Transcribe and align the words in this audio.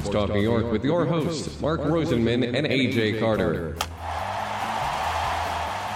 Sports 0.00 0.14
Talk 0.14 0.28
New 0.28 0.42
York 0.42 0.70
with 0.70 0.84
your 0.84 1.06
hosts, 1.06 1.58
Mark 1.58 1.80
Rosenman 1.80 2.54
and 2.54 2.66
AJ 2.66 3.18
Carter. 3.18 3.74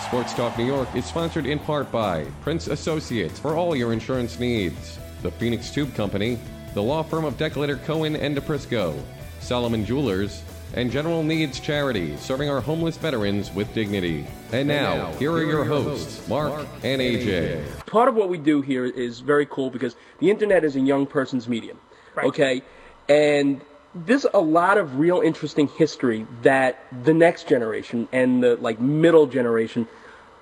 Sports 0.07 0.33
Talk 0.33 0.57
New 0.57 0.65
York 0.65 0.89
is 0.95 1.05
sponsored 1.05 1.45
in 1.45 1.59
part 1.59 1.93
by 1.93 2.25
Prince 2.41 2.69
Associates 2.69 3.39
for 3.39 3.57
all 3.57 3.77
your 3.77 3.93
insurance 3.93 4.41
needs, 4.41 4.99
the 5.21 5.31
Phoenix 5.33 5.71
Tube 5.71 5.95
Company, 5.95 6.39
the 6.73 6.83
law 6.83 7.03
firm 7.03 7.27
of 7.27 7.37
Declator 7.37 7.77
Cohen 7.85 8.17
and 8.17 8.35
DePrisco, 8.35 8.99
Solomon 9.41 9.85
Jewelers, 9.85 10.43
and 10.73 10.91
General 10.91 11.23
Needs 11.23 11.61
Charity, 11.61 12.17
serving 12.17 12.49
our 12.49 12.63
homeless 12.63 12.97
veterans 12.97 13.53
with 13.53 13.73
dignity. 13.75 14.27
And 14.51 14.67
now, 14.67 15.13
here 15.15 15.33
are 15.33 15.45
your 15.45 15.65
hosts, 15.65 16.27
Mark 16.27 16.67
and 16.83 17.03
AJ. 17.03 17.85
part 17.85 18.09
of 18.09 18.15
what 18.15 18.31
we 18.31 18.39
do 18.39 18.63
here 18.63 18.87
is 18.87 19.21
very 19.21 19.45
cool 19.45 19.69
because 19.69 19.95
the 20.21 20.31
internet 20.31 20.65
is 20.65 20.75
a 20.75 20.81
young 20.81 21.05
person's 21.05 21.47
medium. 21.49 21.79
Right. 22.15 22.27
Okay? 22.27 22.63
And 23.11 23.61
there's 23.95 24.27
a 24.33 24.41
lot 24.41 24.79
of 24.79 24.99
real 24.99 25.21
interesting 25.21 25.69
history 25.69 26.27
that 26.43 26.85
the 27.05 27.15
next 27.15 27.49
generation 27.49 28.09
and 28.13 28.43
the 28.43 28.57
like 28.57 28.81
middle 28.81 29.27
generation 29.27 29.89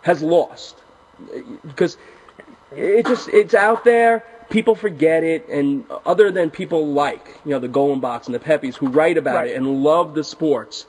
has 0.02 0.23
lost. 0.23 0.77
Because 1.62 1.97
it 2.77 3.07
just 3.07 3.29
it's 3.30 3.55
out 3.55 3.84
there, 3.84 4.24
people 4.51 4.74
forget 4.74 5.24
it, 5.24 5.48
and 5.48 5.84
other 6.05 6.30
than 6.30 6.51
people 6.51 6.87
like, 6.87 7.38
you 7.45 7.51
know, 7.52 7.59
the 7.59 7.69
Golenbocks 7.69 8.27
and 8.27 8.34
the 8.34 8.38
Peppies 8.38 8.77
who 8.77 8.88
write 8.88 9.16
about 9.16 9.37
Right. 9.37 9.51
it 9.51 9.57
and 9.57 9.83
love 9.83 10.15
the 10.15 10.23
sports, 10.23 10.87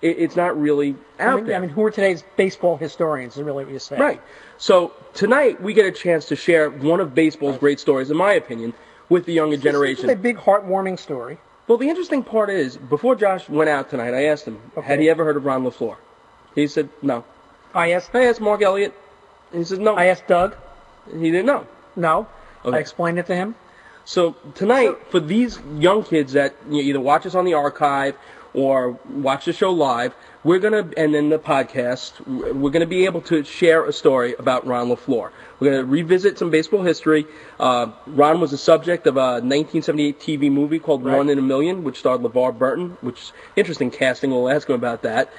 it, 0.00 0.18
it's 0.18 0.36
not 0.36 0.58
really 0.58 0.94
out 1.18 1.32
I 1.32 1.36
mean, 1.36 1.46
there. 1.46 1.56
I 1.56 1.60
mean, 1.60 1.70
who 1.70 1.84
are 1.84 1.90
today's 1.90 2.22
baseball 2.36 2.76
historians? 2.76 3.36
Is 3.36 3.42
really 3.42 3.64
what 3.64 3.70
you're 3.70 3.80
saying. 3.80 4.00
Right. 4.00 4.22
So 4.58 4.92
tonight 5.12 5.60
we 5.60 5.74
get 5.74 5.86
a 5.86 5.92
chance 5.92 6.26
to 6.26 6.36
share 6.36 6.70
one 6.70 7.00
of 7.00 7.14
baseball's 7.14 7.58
great 7.58 7.80
stories, 7.80 8.10
in 8.10 8.16
my 8.16 8.32
opinion, 8.32 8.72
with 9.08 9.26
the 9.26 9.32
younger 9.32 9.56
This 9.56 9.98
is 9.98 10.04
a 10.04 10.14
big, 10.14 10.36
heartwarming 10.36 10.98
story. 10.98 11.38
Well, 11.68 11.78
the 11.78 11.88
interesting 11.88 12.22
part 12.22 12.48
is, 12.48 12.76
before 12.76 13.16
Josh 13.16 13.48
went 13.48 13.68
out 13.68 13.90
tonight, 13.90 14.14
I 14.14 14.26
asked 14.26 14.44
him, 14.44 14.60
had 14.82 15.00
he 15.00 15.10
ever 15.10 15.24
heard 15.24 15.36
of 15.36 15.44
Ron 15.44 15.64
LeFlore? 15.64 15.96
He 16.54 16.68
said 16.68 16.88
no. 17.02 17.24
I 17.74 17.92
asked. 17.92 18.14
I 18.14 18.26
asked 18.26 18.40
Mark 18.40 18.62
Elliott, 18.62 18.94
he 19.52 19.64
said 19.64 19.80
no. 19.80 19.94
I 19.94 20.06
asked 20.06 20.26
Doug. 20.26 20.56
he 21.12 21.30
didn't 21.30 21.46
know. 21.46 21.66
No. 21.94 22.28
Okay. 22.64 22.76
I 22.76 22.80
explained 22.80 23.18
it 23.18 23.26
to 23.26 23.34
him. 23.34 23.54
So 24.04 24.36
tonight, 24.54 24.96
for 25.10 25.18
these 25.18 25.58
young 25.76 26.04
kids 26.04 26.34
that 26.34 26.54
you 26.68 26.76
know, 26.76 26.80
either 26.80 27.00
watch 27.00 27.26
us 27.26 27.34
on 27.34 27.44
the 27.44 27.54
archive 27.54 28.16
or 28.56 28.98
watch 29.10 29.44
the 29.44 29.52
show 29.52 29.70
live, 29.70 30.14
we're 30.42 30.58
gonna, 30.58 30.88
and 30.96 31.14
then 31.14 31.28
the 31.28 31.38
podcast, 31.38 32.12
we're 32.26 32.70
gonna 32.70 32.86
be 32.86 33.04
able 33.04 33.20
to 33.20 33.44
share 33.44 33.84
a 33.84 33.92
story 33.92 34.34
about 34.38 34.66
Ron 34.66 34.88
LeFlore. 34.88 35.30
We're 35.60 35.70
gonna 35.70 35.84
revisit 35.84 36.38
some 36.38 36.50
baseball 36.50 36.82
history. 36.82 37.26
Uh, 37.60 37.92
Ron 38.06 38.40
was 38.40 38.50
the 38.52 38.58
subject 38.58 39.06
of 39.06 39.16
a 39.16 39.40
1978 39.42 40.18
TV 40.18 40.50
movie 40.50 40.78
called 40.78 41.04
Right. 41.04 41.16
One 41.16 41.28
in 41.28 41.38
a 41.38 41.42
Million, 41.42 41.84
which 41.84 41.98
starred 41.98 42.22
LeVar 42.22 42.58
Burton, 42.58 42.96
which 43.02 43.20
is 43.20 43.32
interesting 43.56 43.90
casting. 43.90 44.30
We'll 44.30 44.48
ask 44.48 44.68
him 44.68 44.74
about 44.74 45.02
that. 45.02 45.30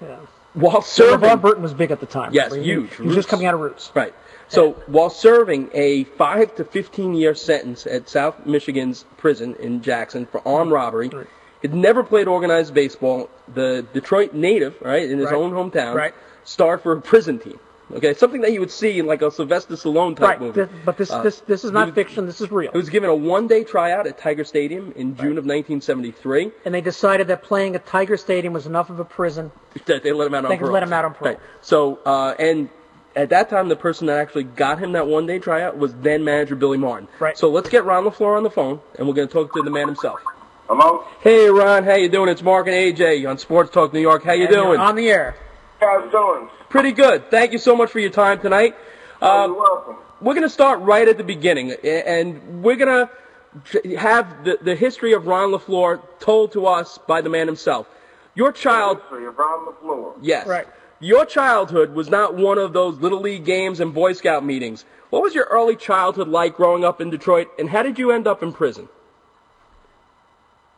Yeah. 0.00 0.16
While 0.54 0.82
So 0.82 1.10
serving, 1.10 1.28
LeVar 1.30 1.40
Burton 1.40 1.62
was 1.62 1.74
big 1.74 1.90
at 1.90 2.00
the 2.00 2.06
time. 2.06 2.32
Yes, 2.34 2.54
He- 2.54 2.62
huge. 2.62 2.94
He 2.96 3.02
was 3.02 3.14
just 3.14 3.28
coming 3.28 3.46
out 3.46 3.54
of 3.54 3.60
Roots. 3.60 3.90
Right. 3.94 4.14
So 4.48 4.72
while 4.86 5.08
serving 5.10 5.70
a 5.72 6.04
five 6.04 6.54
to 6.56 6.64
fifteen 6.64 7.14
year 7.14 7.34
sentence 7.34 7.86
at 7.86 8.08
South 8.08 8.44
Michigan's 8.46 9.04
prison 9.16 9.56
in 9.60 9.80
Jackson 9.82 10.26
for 10.26 10.46
armed 10.46 10.70
robbery, 10.72 11.08
Right. 11.08 11.26
Had 11.62 11.74
never 11.74 12.02
played 12.02 12.26
organized 12.28 12.74
baseball. 12.74 13.30
The 13.54 13.84
Detroit 13.92 14.34
native, 14.34 14.74
right, 14.82 15.08
in 15.08 15.18
his 15.18 15.26
Right. 15.26 15.34
own 15.34 15.52
hometown, 15.52 15.94
Right. 15.94 16.14
starred 16.44 16.80
for 16.82 16.92
a 16.92 17.00
prison 17.00 17.38
team. 17.38 17.58
Okay, 17.94 18.14
something 18.14 18.40
that 18.40 18.52
you 18.52 18.60
would 18.60 18.70
see 18.70 18.98
in 18.98 19.06
like 19.06 19.20
a 19.20 19.30
Sylvester 19.30 19.74
Stallone 19.74 20.16
type 20.16 20.28
Right. 20.28 20.40
movie. 20.40 20.54
Th- 20.54 20.68
but 20.84 20.96
this, 20.96 21.12
Uh, 21.12 21.20
this, 21.22 21.40
this 21.40 21.62
is 21.62 21.72
not 21.72 21.88
was- 21.88 21.94
fiction. 21.94 22.24
This 22.26 22.40
is 22.40 22.50
real. 22.50 22.70
It 22.72 22.76
was 22.76 22.88
given 22.88 23.10
a 23.10 23.14
one 23.14 23.46
day 23.48 23.64
tryout 23.64 24.06
at 24.06 24.16
Tiger 24.16 24.44
Stadium 24.44 24.92
in 24.96 25.14
June 25.14 25.36
of 25.36 25.44
1973. 25.44 26.52
and 26.64 26.74
they 26.74 26.80
decided 26.80 27.28
that 27.28 27.42
playing 27.42 27.74
at 27.74 27.84
Tiger 27.84 28.16
Stadium 28.16 28.54
was 28.54 28.66
enough 28.66 28.88
of 28.88 28.98
a 28.98 29.04
prison. 29.04 29.50
that 29.86 30.02
they 30.02 30.12
let 30.12 30.26
him 30.26 30.34
out 30.34 30.44
on 30.46 30.50
They 30.50 30.56
parole. 30.56 30.72
let 30.72 30.82
him 30.82 30.92
out 30.92 31.04
on 31.04 31.12
parole. 31.14 31.34
Right. 31.34 31.40
So, 31.60 31.98
uh, 32.06 32.34
and 32.38 32.70
at 33.14 33.28
that 33.28 33.50
time, 33.50 33.68
the 33.68 33.76
person 33.76 34.06
that 34.06 34.18
actually 34.18 34.44
got 34.44 34.78
him 34.78 34.92
that 34.92 35.06
one 35.06 35.26
day 35.26 35.38
tryout 35.38 35.76
was 35.78 35.92
then 36.02 36.24
manager 36.24 36.54
Billy 36.56 36.78
Martin. 36.78 37.08
Right. 37.20 37.36
So 37.36 37.50
let's 37.50 37.68
get 37.68 37.84
Ron 37.84 38.04
LeFlore 38.04 38.36
on 38.38 38.42
the 38.42 38.50
phone, 38.50 38.80
and 38.98 39.06
we're 39.06 39.14
going 39.14 39.28
to 39.28 39.32
talk 39.34 39.52
to 39.54 39.62
the 39.62 39.70
man 39.70 39.86
himself. 39.86 40.20
Hello? 40.68 41.04
Hey, 41.20 41.48
Ron, 41.50 41.84
how 41.84 41.94
you 41.94 42.08
doing? 42.08 42.28
It's 42.28 42.42
Mark 42.42 42.66
and 42.66 42.74
AJ 42.74 43.28
on 43.28 43.38
Sports 43.38 43.70
Talk 43.70 43.92
New 43.92 44.00
York. 44.00 44.22
How 44.24 44.32
you 44.32 44.44
And 44.46 44.54
doing? 44.54 44.80
On 44.80 44.94
the 44.96 45.08
air. 45.10 45.36
How's 45.80 46.04
it 46.04 46.10
doing? 46.12 46.48
Pretty 46.68 46.92
good. 46.92 47.30
Thank 47.30 47.52
you 47.52 47.58
so 47.58 47.76
much 47.76 47.90
for 47.90 47.98
your 47.98 48.10
time 48.10 48.40
tonight. 48.40 48.74
Oh, 49.20 49.26
Uh, 49.28 49.46
you're 49.46 49.56
welcome. 49.58 49.96
we're 50.20 50.34
going 50.34 50.46
to 50.46 50.50
start 50.50 50.80
right 50.80 51.06
at 51.06 51.18
the 51.18 51.24
beginning, 51.24 51.72
and 51.72 52.62
we're 52.62 52.76
going 52.76 53.06
to 53.08 53.96
have 53.98 54.44
the, 54.44 54.58
the 54.62 54.74
history 54.74 55.12
of 55.12 55.26
Ron 55.26 55.50
LeFlore 55.50 56.00
told 56.20 56.52
to 56.52 56.66
us 56.66 56.98
by 57.06 57.20
the 57.20 57.28
man 57.28 57.46
himself. 57.46 57.86
Your 58.34 58.52
child 58.52 59.00
History 59.02 59.26
of 59.26 59.36
Ron 59.36 59.66
LeFlore. 59.66 60.14
Yes. 60.22 60.46
Right. 60.46 60.66
Your 61.00 61.26
childhood 61.26 61.92
was 61.94 62.08
not 62.08 62.34
one 62.36 62.56
of 62.58 62.72
those 62.72 62.98
little 62.98 63.20
league 63.20 63.44
games 63.44 63.80
and 63.80 63.92
Boy 63.92 64.12
Scout 64.14 64.44
meetings. 64.44 64.84
What 65.10 65.22
was 65.22 65.34
your 65.34 65.44
early 65.50 65.76
childhood 65.76 66.28
like 66.28 66.56
growing 66.56 66.84
up 66.84 67.00
in 67.00 67.10
Detroit, 67.10 67.48
and 67.58 67.68
how 67.68 67.82
did 67.82 67.98
you 67.98 68.12
end 68.12 68.26
up 68.26 68.42
in 68.42 68.52
prison? 68.52 68.88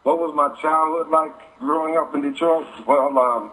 What 0.05 0.19
was 0.19 0.35
my 0.35 0.55
childhood 0.61 1.09
like 1.09 1.33
growing 1.59 1.97
up 1.97 2.15
in 2.15 2.21
Detroit? 2.21 2.67
Well, 2.87 3.19
um, 3.19 3.53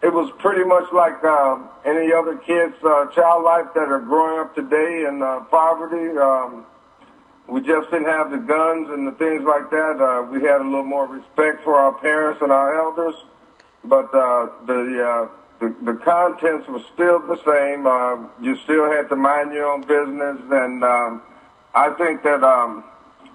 it 0.00 0.12
was 0.14 0.30
pretty 0.38 0.62
much 0.62 0.92
like 0.92 1.18
uh, 1.24 1.58
any 1.84 2.12
other 2.12 2.36
kid's 2.36 2.76
uh, 2.84 3.06
child 3.10 3.42
life 3.42 3.74
that 3.74 3.90
are 3.90 3.98
growing 3.98 4.38
up 4.38 4.54
today 4.54 5.06
in 5.08 5.20
uh, 5.20 5.40
poverty. 5.50 6.16
Um, 6.16 6.64
we 7.48 7.62
just 7.62 7.90
didn't 7.90 8.06
have 8.06 8.30
the 8.30 8.38
guns 8.38 8.90
and 8.90 9.08
the 9.08 9.12
things 9.18 9.42
like 9.42 9.68
that. 9.70 9.98
Uh, 9.98 10.30
we 10.30 10.40
had 10.40 10.60
a 10.60 10.64
little 10.64 10.84
more 10.84 11.08
respect 11.08 11.64
for 11.64 11.74
our 11.74 11.94
parents 11.94 12.40
and 12.42 12.52
our 12.52 12.78
elders, 12.78 13.16
but 13.82 14.06
uh, 14.14 14.46
the, 14.66 15.02
uh, 15.02 15.28
the 15.58 15.74
the 15.82 15.94
contents 15.94 16.68
were 16.68 16.82
still 16.94 17.18
the 17.26 17.42
same. 17.42 17.88
Uh, 17.88 18.22
you 18.40 18.56
still 18.62 18.86
had 18.86 19.08
to 19.08 19.16
mind 19.16 19.52
your 19.52 19.66
own 19.66 19.80
business, 19.80 20.38
and 20.48 20.84
um, 20.84 21.22
I 21.74 21.90
think 21.98 22.22
that 22.22 22.44
um, 22.44 22.84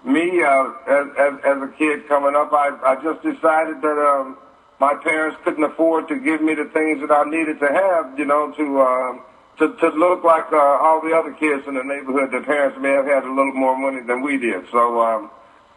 me 0.03 0.41
uh, 0.44 0.72
as, 0.88 1.07
as 1.17 1.34
as 1.45 1.62
a 1.62 1.73
kid 1.78 2.07
coming 2.07 2.35
up, 2.35 2.51
I 2.53 2.69
I 2.84 2.95
just 3.01 3.22
decided 3.22 3.81
that 3.81 3.97
um, 3.97 4.38
my 4.79 4.95
parents 4.95 5.38
couldn't 5.44 5.63
afford 5.63 6.07
to 6.09 6.16
give 6.16 6.41
me 6.41 6.56
the 6.56 6.66
things 6.66 7.01
that 7.01 7.12
I 7.12 7.23
needed 7.29 7.59
to 7.59 7.67
have, 7.67 8.17
you 8.17 8.25
know, 8.25 8.51
to. 8.51 8.81
Um, 8.81 9.22
to, 9.57 9.75
to 9.75 9.89
look 9.89 10.23
like 10.23 10.51
uh, 10.51 10.57
all 10.57 11.01
the 11.01 11.13
other 11.13 11.34
kids 11.34 11.67
in 11.67 11.75
the 11.75 11.84
neighborhood, 11.84 12.31
their 12.31 12.41
parents 12.41 12.79
may 12.81 12.89
have 12.89 13.06
had 13.06 13.23
a 13.23 13.29
little 13.29 13.53
more 13.53 13.78
money 13.78 14.01
than 14.01 14.23
we 14.23 14.38
did. 14.38 14.66
So 14.72 15.00
um, 15.01 15.29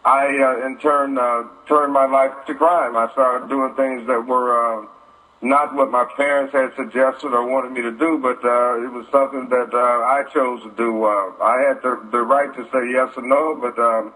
I, 0.04 0.26
uh, 0.38 0.66
in 0.66 0.78
turn, 0.78 1.18
uh, 1.18 1.44
turned 1.68 1.92
my 1.92 2.06
life 2.06 2.32
to 2.46 2.54
crime. 2.54 2.96
I 2.96 3.10
started 3.12 3.50
doing 3.50 3.74
things 3.74 4.06
that 4.06 4.26
were 4.26 4.84
uh, 4.84 4.86
not 5.44 5.74
what 5.74 5.90
my 5.90 6.04
parents 6.16 6.52
had 6.52 6.74
suggested 6.74 7.32
or 7.32 7.46
wanted 7.46 7.72
me 7.72 7.82
to 7.82 7.90
do, 7.90 8.18
but 8.18 8.42
uh, 8.44 8.82
it 8.82 8.90
was 8.90 9.06
something 9.12 9.48
that 9.50 9.72
uh, 9.72 9.78
I 9.78 10.24
chose 10.32 10.62
to 10.62 10.70
do. 10.70 11.04
Uh, 11.04 11.32
I 11.42 11.60
had 11.68 11.82
the, 11.82 12.00
the 12.10 12.22
right 12.22 12.52
to 12.54 12.64
say 12.72 12.90
yes 12.90 13.12
or 13.16 13.22
no, 13.22 13.54
but 13.60 13.78
um, 13.78 14.12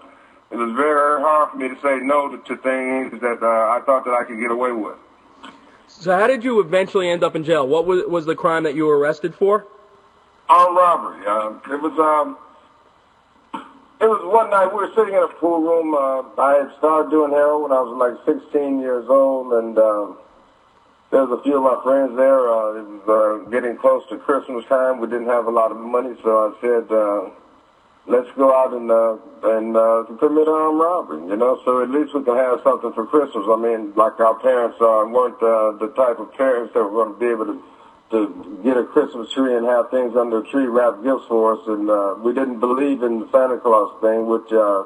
it 0.50 0.56
was 0.56 0.72
very 0.74 1.20
hard 1.20 1.50
for 1.50 1.56
me 1.58 1.68
to 1.68 1.80
say 1.82 1.98
no 2.00 2.28
to, 2.28 2.38
to 2.38 2.56
things 2.62 3.20
that 3.20 3.42
uh, 3.42 3.46
I 3.46 3.80
thought 3.84 4.04
that 4.06 4.14
I 4.14 4.24
could 4.24 4.40
get 4.40 4.50
away 4.50 4.72
with. 4.72 4.96
So, 5.88 6.16
how 6.16 6.26
did 6.26 6.44
you 6.44 6.60
eventually 6.60 7.08
end 7.08 7.22
up 7.22 7.36
in 7.36 7.44
jail? 7.44 7.66
What 7.66 7.86
was, 7.86 8.04
was 8.06 8.26
the 8.26 8.34
crime 8.34 8.62
that 8.64 8.74
you 8.74 8.86
were 8.86 8.98
arrested 8.98 9.34
for? 9.34 9.66
Armed 10.48 10.76
robbery. 10.76 11.26
Um, 11.26 11.60
it 11.70 11.80
was 11.80 11.98
um, 11.98 12.38
it 14.00 14.06
was 14.06 14.22
one 14.24 14.48
night 14.50 14.66
we 14.66 14.76
were 14.76 14.92
sitting 14.94 15.14
in 15.14 15.22
a 15.22 15.28
pool 15.28 15.60
room. 15.60 15.92
Uh, 15.92 16.40
I 16.40 16.62
had 16.62 16.78
started 16.78 17.10
doing 17.10 17.32
heroin 17.32 17.62
when 17.62 17.72
I 17.72 17.80
was 17.80 18.16
like 18.24 18.36
16 18.42 18.80
years 18.80 19.06
old, 19.08 19.52
and 19.52 19.76
there 21.10 21.24
was 21.24 21.38
a 21.38 21.42
few 21.42 21.56
of 21.56 21.64
my 21.64 21.80
friends 21.82 22.16
there. 22.16 22.48
Uh, 22.48 22.80
it 22.80 22.86
was 22.86 23.04
uh, 23.08 23.50
getting 23.50 23.76
close 23.76 24.04
to 24.10 24.18
Christmas 24.18 24.64
time. 24.66 25.00
We 25.00 25.08
didn't 25.08 25.28
have 25.28 25.46
a 25.46 25.50
lot 25.50 25.70
of 25.70 25.78
money, 25.78 26.14
so 26.22 26.30
I 26.30 26.60
said, 26.60 26.84
uh, 26.92 27.30
"Let's 28.06 28.28
go 28.36 28.52
out 28.52 28.72
and 28.74 28.90
uh, 28.90 29.16
and 29.56 29.76
uh, 29.76 30.04
commit 30.18 30.48
armed 30.48 30.80
robbery." 30.80 31.24
You 31.28 31.36
know, 31.36 31.60
so 31.64 31.82
at 31.82 31.90
least 31.90 32.14
we 32.14 32.22
can 32.24 32.36
have 32.36 32.60
something 32.62 32.92
for 32.92 33.06
Christmas. 33.06 33.44
I 33.48 33.56
mean, 33.56 33.94
like 33.96 34.20
our 34.20 34.38
parents 34.38 34.76
uh, 34.80 35.08
weren't 35.08 35.40
uh, 35.42 35.80
the 35.80 35.92
type 35.96 36.18
of 36.20 36.32
parents 36.34 36.74
that 36.74 36.84
were 36.84 37.04
going 37.04 37.14
to 37.14 37.18
be 37.18 37.28
able 37.32 37.46
to 37.46 37.62
to 38.10 38.60
get 38.64 38.76
a 38.76 38.84
Christmas 38.84 39.30
tree 39.32 39.54
and 39.54 39.66
have 39.66 39.90
things 39.90 40.16
under 40.16 40.40
the 40.40 40.48
tree 40.48 40.66
wrap 40.66 41.02
gifts 41.02 41.24
for 41.28 41.54
us. 41.54 41.60
And 41.66 41.90
uh, 41.90 42.16
we 42.22 42.32
didn't 42.32 42.60
believe 42.60 43.02
in 43.02 43.20
the 43.20 43.28
Santa 43.30 43.58
Claus 43.58 44.00
thing, 44.00 44.26
which, 44.26 44.50
uh, 44.52 44.84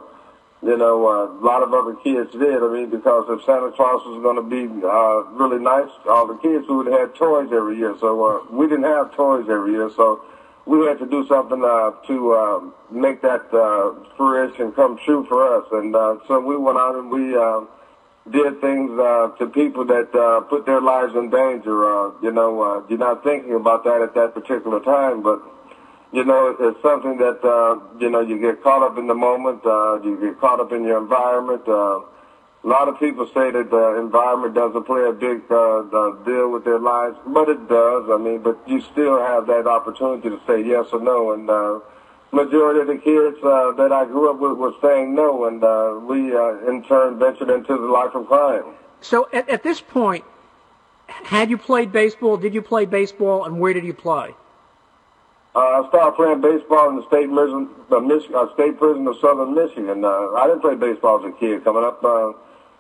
you 0.63 0.77
know, 0.77 1.07
uh, 1.07 1.27
a 1.27 1.43
lot 1.45 1.63
of 1.63 1.75
other 1.75 1.95
kids 1.97 2.31
did. 2.33 2.63
I 2.63 2.69
mean, 2.73 2.91
because 2.91 3.27
if 3.29 3.45
Santa 3.45 3.73
Claus 3.73 4.01
was 4.07 4.23
going 4.23 4.37
to 4.37 4.47
be 4.47 4.71
uh, 4.87 5.25
really 5.35 5.59
nice, 5.63 5.91
all 6.07 6.27
the 6.27 6.39
kids 6.39 6.67
would 6.69 6.87
have 6.87 7.01
had 7.01 7.15
toys 7.17 7.51
every 7.53 7.77
year. 7.79 7.97
So 7.99 8.25
uh, 8.25 8.47
we 8.51 8.69
didn't 8.69 8.85
have 8.85 9.15
toys 9.15 9.47
every 9.51 9.73
year. 9.73 9.91
So 9.97 10.23
we 10.65 10.87
had 10.87 11.01
to 11.01 11.07
do 11.07 11.27
something 11.27 11.63
uh, 11.65 11.91
to 12.07 12.33
uh, 12.33 12.61
make 12.91 13.23
that 13.23 13.53
uh, 13.53 14.07
fruition 14.17 14.71
come 14.73 14.99
true 15.05 15.27
for 15.29 15.59
us. 15.59 15.67
And 15.73 15.97
uh, 15.97 16.19
so 16.29 16.39
we 16.39 16.57
went 16.57 16.79
out 16.79 16.95
and 16.95 17.11
we 17.11 17.37
uh, 17.37 17.63
did 18.31 18.61
things 18.61 18.93
uh, 19.01 19.35
to 19.39 19.47
people 19.49 19.85
that 19.87 20.15
uh, 20.15 20.43
put 20.43 20.65
their 20.65 20.81
lives 20.81 21.15
in 21.17 21.29
danger. 21.29 21.75
Uh, 21.91 22.13
you 22.23 22.31
know, 22.31 22.63
uh, 22.63 22.83
you're 22.89 22.99
not 22.99 23.25
thinking 23.25 23.55
about 23.55 23.83
that 23.83 24.01
at 24.01 24.15
that 24.15 24.35
particular 24.35 24.79
time, 24.79 25.23
but 25.23 25.43
you 26.13 26.25
know, 26.25 26.55
it's 26.61 26.83
something 26.83 27.17
that 27.19 27.43
uh, 27.43 27.81
you 27.99 28.11
know 28.11 28.21
you 28.21 28.39
get 28.39 28.63
caught 28.63 28.83
up 28.83 28.99
in 28.99 29.07
the 29.07 29.15
moment. 29.15 29.65
Uh, 29.65 30.01
you 30.03 30.21
get 30.21 30.39
caught 30.41 30.61
up 30.61 30.71
in 30.73 30.85
your 30.85 30.99
environment. 30.99 31.67
Uh, 31.67 32.01
a 32.65 32.69
lot 32.69 32.87
of 32.87 32.99
people 33.01 33.27
say 33.35 33.51
that 33.51 33.71
the 33.71 33.99
environment 33.99 34.55
doesn't 34.55 34.85
play 34.85 35.05
a 35.09 35.13
big 35.13 35.41
uh, 35.51 35.83
deal 36.25 36.53
with 36.53 36.65
their 36.65 36.79
lives, 36.79 37.17
but 37.27 37.49
it 37.49 37.69
does. 37.69 38.09
I 38.09 38.19
mean, 38.19 38.43
but 38.43 38.61
you 38.69 38.83
still 38.93 39.19
have 39.19 39.47
that 39.49 39.67
opportunity 39.67 40.29
to 40.29 40.41
say 40.47 40.63
yes 40.63 40.87
or 40.93 41.01
no. 41.01 41.33
And 41.33 41.51
uh, 41.51 41.81
majority 42.31 42.81
of 42.81 42.87
the 42.87 42.99
kids 42.99 43.39
uh, 43.43 43.73
that 43.73 43.91
I 43.91 44.05
grew 44.05 44.31
up 44.31 44.39
with 44.39 44.59
were 44.59 44.75
saying 44.81 45.15
no, 45.15 45.47
and 45.47 45.65
uh, 45.65 45.99
we 46.05 46.37
uh, 46.37 46.69
in 46.71 46.85
turn 46.85 47.19
ventured 47.19 47.51
into 47.51 47.73
the 47.77 47.89
life 47.89 48.15
of 48.15 48.27
crime. 48.27 48.65
So 49.01 49.29
at, 49.33 49.49
at 49.49 49.63
this 49.63 49.81
point, 49.81 50.25
had 51.07 51.51
you 51.51 51.59
played 51.59 51.91
baseball? 51.91 52.37
Did 52.37 52.55
you 52.55 52.63
play 52.63 52.85
baseball, 52.85 53.45
and 53.45 53.59
where 53.59 53.73
did 53.73 53.85
you 53.85 53.95
play? 53.95 54.35
Uh, 55.55 55.83
I 55.85 55.89
started 55.89 56.17
playing 56.17 56.41
baseball 56.41 56.89
in 56.91 56.97
the 56.97 57.07
state 57.09 57.29
prison, 57.29 57.69
the 57.91 58.01
Mich- 58.01 58.31
uh, 58.35 58.53
state 58.55 58.79
prison 58.79 59.07
of 59.07 59.17
Southern 59.21 59.55
Michigan. 59.55 60.03
Uh, 60.05 60.33
I 60.33 60.47
didn't 60.47 60.63
play 60.63 60.75
baseball 60.77 61.21
as 61.21 61.29
a 61.29 61.37
kid 61.37 61.63
coming 61.63 61.85
up. 61.85 62.03
Uh, 62.03 62.33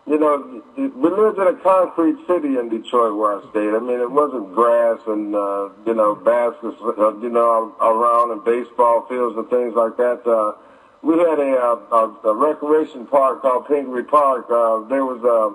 you 0.06 0.18
know, 0.18 0.62
we 0.76 1.10
lived 1.10 1.38
in 1.38 1.46
a 1.46 1.54
concrete 1.62 2.16
city 2.26 2.56
in 2.58 2.70
Detroit 2.70 3.14
where 3.14 3.38
I 3.38 3.50
stayed. 3.50 3.74
I 3.74 3.78
mean, 3.78 4.00
it 4.00 4.10
wasn't 4.10 4.54
grass 4.54 4.98
and, 5.06 5.34
uh, 5.34 5.68
you 5.86 5.94
know, 5.94 6.14
baskets, 6.16 6.76
uh, 6.80 7.14
you 7.18 7.28
know, 7.28 7.76
around 7.80 8.32
and 8.32 8.42
baseball 8.42 9.06
fields 9.06 9.36
and 9.36 9.48
things 9.50 9.74
like 9.74 9.96
that. 9.98 10.26
Uh, 10.26 10.54
we 11.02 11.18
had 11.18 11.38
a, 11.38 11.52
uh, 11.54 11.76
a, 12.24 12.28
a 12.30 12.34
recreation 12.34 13.06
park 13.06 13.42
called 13.42 13.68
Pingree 13.68 14.02
Park. 14.02 14.46
Uh, 14.50 14.80
there 14.88 15.04
was 15.04 15.20
uh, 15.22 15.54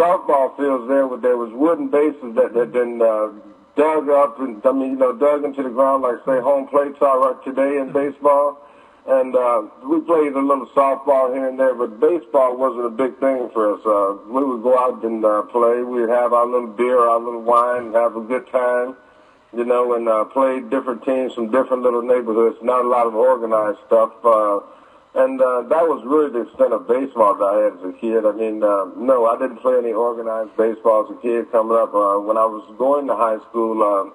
softball 0.00 0.56
fields 0.56 0.86
there 0.88 1.06
where 1.08 1.18
there 1.18 1.36
was 1.36 1.50
wooden 1.52 1.88
bases 1.88 2.34
that 2.36 2.54
had 2.54 2.72
been 2.72 3.00
uh, 3.02 3.32
dug 3.76 4.08
up 4.08 4.38
and, 4.40 4.60
I 4.64 4.72
mean, 4.72 4.90
you 4.90 4.96
know, 4.96 5.12
dug 5.12 5.44
into 5.44 5.62
the 5.62 5.70
ground 5.70 6.02
like, 6.02 6.18
say, 6.26 6.40
home 6.40 6.68
plates 6.68 6.98
are 7.00 7.18
right 7.20 7.44
today 7.44 7.78
in 7.78 7.92
baseball. 7.92 8.66
And 9.06 9.34
uh, 9.34 9.62
we 9.82 10.00
played 10.02 10.34
a 10.34 10.40
little 10.40 10.66
softball 10.76 11.32
here 11.32 11.48
and 11.48 11.58
there, 11.58 11.74
but 11.74 11.98
baseball 11.98 12.56
wasn't 12.56 12.86
a 12.86 12.90
big 12.90 13.18
thing 13.18 13.48
for 13.52 13.74
us. 13.74 13.80
Uh, 13.84 14.18
we 14.28 14.44
would 14.44 14.62
go 14.62 14.78
out 14.78 15.02
and 15.02 15.24
uh, 15.24 15.42
play. 15.42 15.82
We'd 15.82 16.10
have 16.10 16.32
our 16.32 16.46
little 16.46 16.68
beer, 16.68 16.98
our 16.98 17.18
little 17.18 17.42
wine, 17.42 17.94
have 17.94 18.14
a 18.16 18.20
good 18.20 18.46
time, 18.52 18.96
you 19.56 19.64
know, 19.64 19.94
and 19.94 20.06
uh, 20.06 20.26
play 20.26 20.60
different 20.60 21.02
teams 21.02 21.32
from 21.32 21.50
different 21.50 21.82
little 21.82 22.02
neighborhoods. 22.02 22.58
Not 22.62 22.84
a 22.84 22.88
lot 22.88 23.06
of 23.06 23.14
organized 23.14 23.78
stuff. 23.86 24.12
Uh, 24.22 24.60
and 25.14 25.40
uh, 25.40 25.62
that 25.62 25.82
was 25.88 26.04
really 26.06 26.30
the 26.30 26.46
extent 26.46 26.72
of 26.72 26.86
baseball 26.86 27.34
that 27.34 27.44
I 27.44 27.56
had 27.64 27.72
as 27.78 27.84
a 27.84 27.98
kid. 27.98 28.24
I 28.24 28.32
mean, 28.32 28.62
uh, 28.62 28.86
no, 28.96 29.26
I 29.26 29.38
didn't 29.38 29.58
play 29.58 29.76
any 29.78 29.92
organized 29.92 30.56
baseball 30.56 31.04
as 31.04 31.10
a 31.10 31.20
kid 31.20 31.50
coming 31.50 31.76
up. 31.76 31.90
Uh, 31.94 32.22
when 32.22 32.38
I 32.38 32.46
was 32.46 32.62
going 32.78 33.08
to 33.08 33.16
high 33.16 33.42
school, 33.50 33.82
uh, 33.82 34.06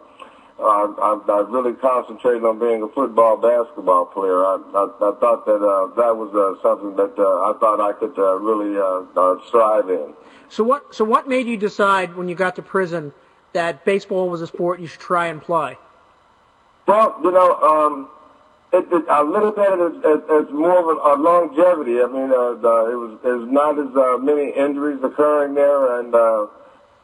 I, 0.57 0.87
I, 0.87 1.19
I 1.19 1.39
really 1.49 1.73
concentrated 1.73 2.45
on 2.45 2.59
being 2.59 2.81
a 2.81 2.87
football, 2.87 3.35
basketball 3.35 4.05
player. 4.05 4.39
I, 4.39 4.55
I, 4.55 4.83
I 4.87 5.11
thought 5.19 5.45
that 5.45 5.59
uh, 5.59 5.91
that 5.99 6.15
was 6.15 6.31
uh, 6.31 6.61
something 6.63 6.95
that 6.95 7.19
uh, 7.19 7.51
I 7.51 7.59
thought 7.59 7.81
I 7.83 7.91
could 7.91 8.17
uh, 8.17 8.39
really 8.39 8.79
uh, 8.79 9.03
uh, 9.19 9.35
strive 9.47 9.89
in. 9.89 10.13
So 10.47 10.63
what? 10.63 10.95
So 10.95 11.03
what 11.03 11.27
made 11.27 11.45
you 11.47 11.57
decide 11.57 12.15
when 12.15 12.29
you 12.29 12.35
got 12.35 12.55
to 12.55 12.61
prison 12.61 13.11
that 13.51 13.83
baseball 13.83 14.29
was 14.29 14.41
a 14.41 14.47
sport 14.47 14.79
you 14.79 14.87
should 14.87 15.01
try 15.01 15.27
and 15.27 15.41
play? 15.41 15.77
Well, 16.87 17.19
you 17.23 17.31
know, 17.31 17.55
um, 17.55 18.09
it, 18.75 18.85
it, 18.91 19.05
I 19.09 19.21
look 19.23 19.57
at 19.57 19.79
it 19.79 20.03
as, 20.03 20.19
as, 20.27 20.45
more 20.51 20.79
of 20.79 20.87
a, 20.91 20.95
a 20.99 21.13
longevity. 21.15 22.01
I 22.01 22.07
mean, 22.07 22.27
uh, 22.31 22.59
the, 22.59 22.91
it 22.91 22.99
was 22.99 23.19
there's 23.23 23.47
not 23.47 23.79
as 23.79 23.95
uh, 23.95 24.17
many 24.19 24.51
injuries 24.51 24.99
occurring 25.03 25.55
there, 25.55 25.99
and 25.99 26.13
uh, 26.13 26.47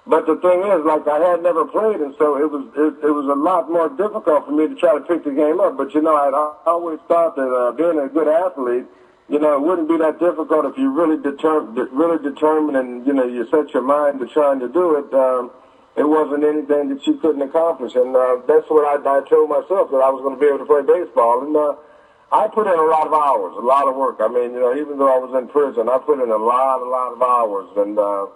but 0.05 0.27
the 0.27 0.35
thing 0.43 0.59
is, 0.67 0.83
like 0.83 1.07
I 1.07 1.19
had 1.23 1.43
never 1.43 1.63
played, 1.65 2.01
and 2.01 2.13
so 2.19 2.35
it 2.35 2.49
was 2.51 2.67
it, 2.75 3.07
it 3.07 3.13
was 3.13 3.31
a 3.31 3.39
lot 3.39 3.71
more 3.71 3.87
difficult 3.87 4.45
for 4.45 4.51
me 4.51 4.67
to 4.67 4.75
try 4.75 4.97
to 4.97 5.03
pick 5.05 5.23
the 5.23 5.31
game 5.31 5.59
up. 5.59 5.77
But 5.77 5.93
you 5.93 6.01
know, 6.01 6.15
I'd 6.15 6.35
always 6.67 6.99
thought 7.07 7.35
that 7.35 7.47
uh, 7.47 7.71
being 7.71 7.99
a 7.99 8.09
good 8.09 8.27
athlete, 8.27 8.85
you 9.29 9.39
know, 9.39 9.55
it 9.55 9.61
wouldn't 9.61 9.87
be 9.87 9.97
that 9.97 10.19
difficult 10.19 10.65
if 10.65 10.75
you 10.77 10.91
really 10.91 11.21
determined, 11.21 11.77
really 11.95 12.19
determined, 12.19 12.75
and 12.75 13.07
you 13.07 13.13
know, 13.13 13.25
you 13.25 13.47
set 13.47 13.73
your 13.73 13.83
mind 13.83 14.19
to 14.19 14.27
trying 14.27 14.59
to 14.59 14.67
do 14.67 14.99
it. 14.99 15.07
Um, 15.13 15.51
it 15.95 16.07
wasn't 16.07 16.43
anything 16.43 16.89
that 16.89 17.05
you 17.05 17.15
couldn't 17.15 17.41
accomplish, 17.41 17.95
and 17.95 18.15
uh, 18.15 18.41
that's 18.47 18.69
what 18.69 18.87
I, 18.87 18.97
I 19.01 19.21
told 19.27 19.49
myself 19.49 19.91
that 19.91 19.99
I 19.99 20.09
was 20.09 20.21
going 20.21 20.35
to 20.35 20.39
be 20.39 20.47
able 20.47 20.59
to 20.59 20.69
play 20.69 20.81
baseball, 20.81 21.43
and 21.43 21.55
uh, 21.55 21.75
I 22.31 22.47
put 22.47 22.67
in 22.67 22.79
a 22.79 22.87
lot 22.87 23.07
of 23.07 23.13
hours, 23.13 23.55
a 23.57 23.65
lot 23.65 23.87
of 23.87 23.95
work. 23.95 24.17
I 24.19 24.27
mean, 24.27 24.53
you 24.53 24.61
know, 24.61 24.75
even 24.75 24.97
though 24.97 25.11
I 25.11 25.19
was 25.19 25.35
in 25.35 25.49
prison, 25.49 25.89
I 25.89 25.97
put 25.99 26.23
in 26.23 26.31
a 26.31 26.39
lot, 26.39 26.79
a 26.81 26.89
lot 26.89 27.13
of 27.13 27.21
hours, 27.21 27.69
and. 27.77 27.99
Uh, 27.99 28.27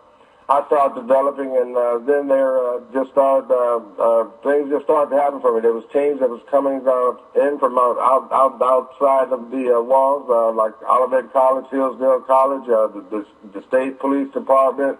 I 0.47 0.63
started 0.67 1.01
developing, 1.01 1.57
and 1.57 1.75
uh, 1.75 1.97
then 2.05 2.27
there 2.27 2.61
uh, 2.61 2.79
just 2.93 3.09
started 3.11 3.49
uh, 3.49 3.81
uh, 3.97 4.29
things 4.43 4.69
just 4.69 4.85
started 4.85 5.15
to 5.15 5.19
happen 5.19 5.41
for 5.41 5.55
me. 5.55 5.61
There 5.61 5.73
was 5.73 5.85
teams 5.91 6.19
that 6.19 6.29
was 6.29 6.41
coming 6.51 6.85
uh, 6.85 7.17
in 7.41 7.57
from 7.57 7.79
out, 7.79 7.97
out, 7.97 8.29
out 8.29 8.61
outside 8.61 9.33
of 9.33 9.49
the 9.49 9.73
uh, 9.73 9.81
walls, 9.81 10.29
uh, 10.29 10.51
like 10.53 10.73
Olivet 10.85 11.33
College, 11.33 11.65
Hillsdale 11.71 12.21
College, 12.29 12.69
uh, 12.69 12.93
the, 12.93 13.01
the, 13.09 13.59
the 13.59 13.67
state 13.67 13.97
police 13.97 14.31
department. 14.33 14.99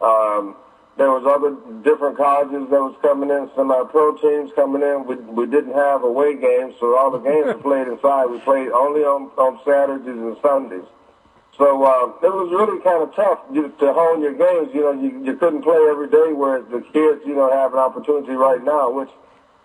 Um, 0.00 0.56
there 0.96 1.10
was 1.10 1.24
other 1.24 1.56
different 1.82 2.16
colleges 2.16 2.68
that 2.68 2.82
was 2.82 2.94
coming 3.00 3.30
in, 3.30 3.48
some 3.56 3.70
uh, 3.70 3.84
pro 3.84 4.16
teams 4.16 4.52
coming 4.54 4.82
in. 4.82 5.06
We 5.06 5.16
we 5.16 5.46
didn't 5.46 5.74
have 5.74 6.04
away 6.04 6.36
games, 6.36 6.74
so 6.78 6.96
all 6.96 7.10
the 7.10 7.18
games 7.30 7.46
were 7.46 7.62
played 7.62 7.88
inside. 7.88 8.26
We 8.26 8.38
played 8.40 8.68
only 8.70 9.02
on 9.02 9.30
on 9.36 9.58
Saturdays 9.64 10.06
and 10.06 10.36
Sundays. 10.42 10.84
So 11.58 11.84
uh, 11.84 12.12
it 12.24 12.32
was 12.32 12.48
really 12.50 12.80
kind 12.80 13.02
of 13.02 13.14
tough 13.14 13.44
to 13.52 13.92
hone 13.92 14.22
your 14.22 14.32
games. 14.32 14.72
You 14.72 14.88
know, 14.88 14.92
you, 14.92 15.22
you 15.22 15.36
couldn't 15.36 15.62
play 15.62 15.76
every 15.90 16.08
day, 16.08 16.32
whereas 16.32 16.64
the 16.72 16.80
kids, 16.80 17.20
you 17.26 17.34
know, 17.34 17.52
have 17.52 17.74
an 17.74 17.78
opportunity 17.78 18.32
right 18.32 18.62
now, 18.64 18.90
which 18.90 19.10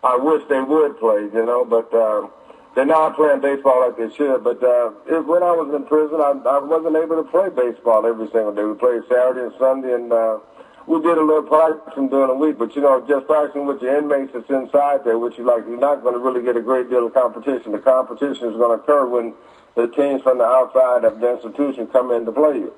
I 0.04 0.18
wish 0.18 0.44
they 0.50 0.60
would 0.60 1.00
play. 1.00 1.32
You 1.32 1.46
know, 1.46 1.64
but 1.64 1.92
uh, 1.94 2.28
they're 2.76 2.86
not 2.86 3.16
playing 3.16 3.40
baseball 3.40 3.88
like 3.88 3.98
they 3.98 4.14
should. 4.16 4.44
But 4.44 4.62
uh, 4.64 4.92
if, 5.08 5.26
when 5.26 5.44
I 5.44 5.52
was 5.52 5.74
in 5.74 5.86
prison, 5.86 6.20
I, 6.20 6.36
I 6.48 6.60
wasn't 6.60 6.96
able 6.96 7.24
to 7.24 7.28
play 7.32 7.50
baseball 7.50 8.06
every 8.06 8.28
single 8.32 8.54
day. 8.54 8.64
We 8.64 8.76
played 8.76 9.02
Saturday 9.08 9.48
and 9.48 9.54
Sunday, 9.58 9.94
and 9.94 10.12
uh, 10.12 10.40
we 10.88 11.02
did 11.02 11.18
a 11.18 11.22
little 11.22 11.44
practicing 11.44 12.08
during 12.08 12.30
the 12.30 12.34
week. 12.34 12.58
But 12.58 12.76
you 12.76 12.82
know, 12.82 13.06
just 13.08 13.28
practicing 13.28 13.66
with 13.68 13.82
your 13.82 13.98
inmates 13.98 14.32
that's 14.34 14.50
inside 14.50 15.04
there, 15.04 15.20
which 15.20 15.38
you 15.38 15.44
like, 15.44 15.68
you're 15.68 15.78
not 15.78 16.02
going 16.02 16.14
to 16.14 16.20
really 16.20 16.42
get 16.42 16.56
a 16.56 16.62
great 16.62 16.90
deal 16.90 17.06
of 17.06 17.14
competition. 17.14 17.74
The 17.74 17.80
competition 17.80 18.48
is 18.48 18.56
going 18.56 18.78
to 18.78 18.84
occur 18.84 19.06
when 19.06 19.34
the 19.76 19.88
teams 19.90 20.24
from 20.24 20.40
the 20.40 20.46
outside 20.46 21.04
of 21.04 21.20
the 21.20 21.36
institution 21.36 21.88
come 21.88 22.12
in 22.12 22.26
to 22.26 22.32
play 22.32 22.56
you. 22.56 22.74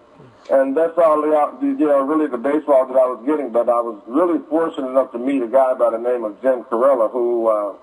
And 0.52 0.76
that's 0.76 0.98
all 0.98 1.22
the, 1.22 1.30
you 1.62 1.86
know, 1.86 2.02
really 2.02 2.28
the 2.28 2.38
baseball 2.38 2.88
that 2.88 2.98
I 2.98 3.06
was 3.06 3.24
getting. 3.26 3.52
But 3.52 3.70
I 3.70 3.80
was 3.80 4.02
really 4.08 4.40
fortunate 4.50 4.90
enough 4.90 5.12
to 5.12 5.20
meet 5.20 5.44
a 5.44 5.48
guy 5.48 5.76
by 5.76 5.92
the 5.92 6.00
name 6.00 6.24
of 6.24 6.42
Jim 6.42 6.64
Corella, 6.64 7.12
who 7.12 7.48
uh, 7.48 7.76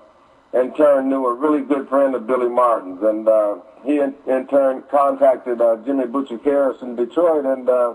in 0.61 0.73
turn 0.75 1.07
knew 1.07 1.25
a 1.25 1.33
really 1.33 1.61
good 1.61 1.87
friend 1.87 2.13
of 2.13 2.27
Billy 2.27 2.49
Martin's. 2.49 3.01
And 3.01 3.27
uh, 3.27 3.57
he 3.85 3.99
in, 3.99 4.13
in 4.27 4.47
turn 4.47 4.83
contacted 4.91 5.61
uh, 5.61 5.77
Jimmy 5.85 6.03
Butsicaris 6.05 6.83
in 6.83 6.97
Detroit, 6.97 7.45
and 7.45 7.69
uh, 7.69 7.93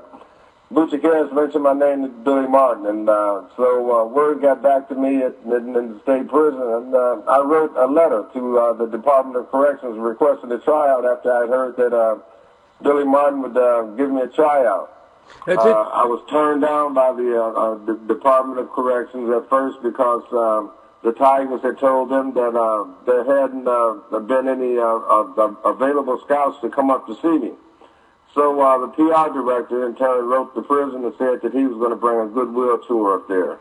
Butsicaris 0.72 1.32
mentioned 1.34 1.64
my 1.64 1.74
name 1.74 2.02
to 2.02 2.08
Billy 2.08 2.48
Martin. 2.48 2.86
And 2.86 3.08
uh, 3.08 3.42
so 3.56 3.92
uh, 3.92 4.04
word 4.06 4.40
got 4.40 4.62
back 4.62 4.88
to 4.88 4.94
me 4.94 5.22
at, 5.22 5.36
in, 5.44 5.76
in 5.76 5.92
the 5.92 6.00
state 6.02 6.28
prison, 6.28 6.62
and 6.62 6.94
uh, 6.94 7.20
I 7.28 7.42
wrote 7.44 7.76
a 7.76 7.86
letter 7.86 8.24
to 8.32 8.58
uh, 8.58 8.72
the 8.72 8.86
Department 8.86 9.36
of 9.36 9.50
Corrections 9.50 9.98
requesting 9.98 10.50
a 10.50 10.58
tryout 10.58 11.04
after 11.04 11.30
I 11.30 11.46
heard 11.46 11.76
that 11.76 11.92
uh, 11.92 12.18
Billy 12.82 13.04
Martin 13.04 13.42
would 13.42 13.56
uh, 13.56 13.82
give 13.96 14.10
me 14.10 14.22
a 14.22 14.28
tryout. 14.28 14.88
That's 15.46 15.58
uh, 15.58 15.68
it. 15.68 15.74
I 15.74 16.04
was 16.04 16.24
turned 16.30 16.62
down 16.62 16.94
by 16.94 17.12
the, 17.12 17.36
uh, 17.36 17.52
uh, 17.52 17.84
the 17.84 17.94
Department 18.08 18.58
of 18.58 18.70
Corrections 18.70 19.30
at 19.30 19.48
first 19.48 19.82
because 19.82 20.24
uh, 20.32 20.72
the 21.02 21.12
Tigers 21.12 21.62
had 21.62 21.78
told 21.78 22.10
them 22.10 22.32
that 22.34 22.54
uh, 22.56 22.84
there 23.06 23.24
hadn't 23.24 23.66
uh, 23.68 24.18
been 24.20 24.48
any 24.48 24.78
uh, 24.78 24.84
uh, 24.84 25.54
available 25.64 26.20
scouts 26.24 26.60
to 26.62 26.70
come 26.70 26.90
up 26.90 27.06
to 27.06 27.14
see 27.20 27.38
me. 27.38 27.52
So 28.34 28.60
uh, 28.60 28.78
the 28.78 28.88
PR 28.88 29.32
director 29.32 29.86
in 29.86 29.94
turn 29.94 30.26
wrote 30.26 30.54
the 30.54 30.62
prison 30.62 31.04
and 31.04 31.14
said 31.18 31.42
that 31.42 31.52
he 31.52 31.66
was 31.66 31.76
going 31.76 31.90
to 31.90 31.96
bring 31.96 32.20
a 32.20 32.26
goodwill 32.26 32.78
tour 32.86 33.16
up 33.16 33.28
there. 33.28 33.58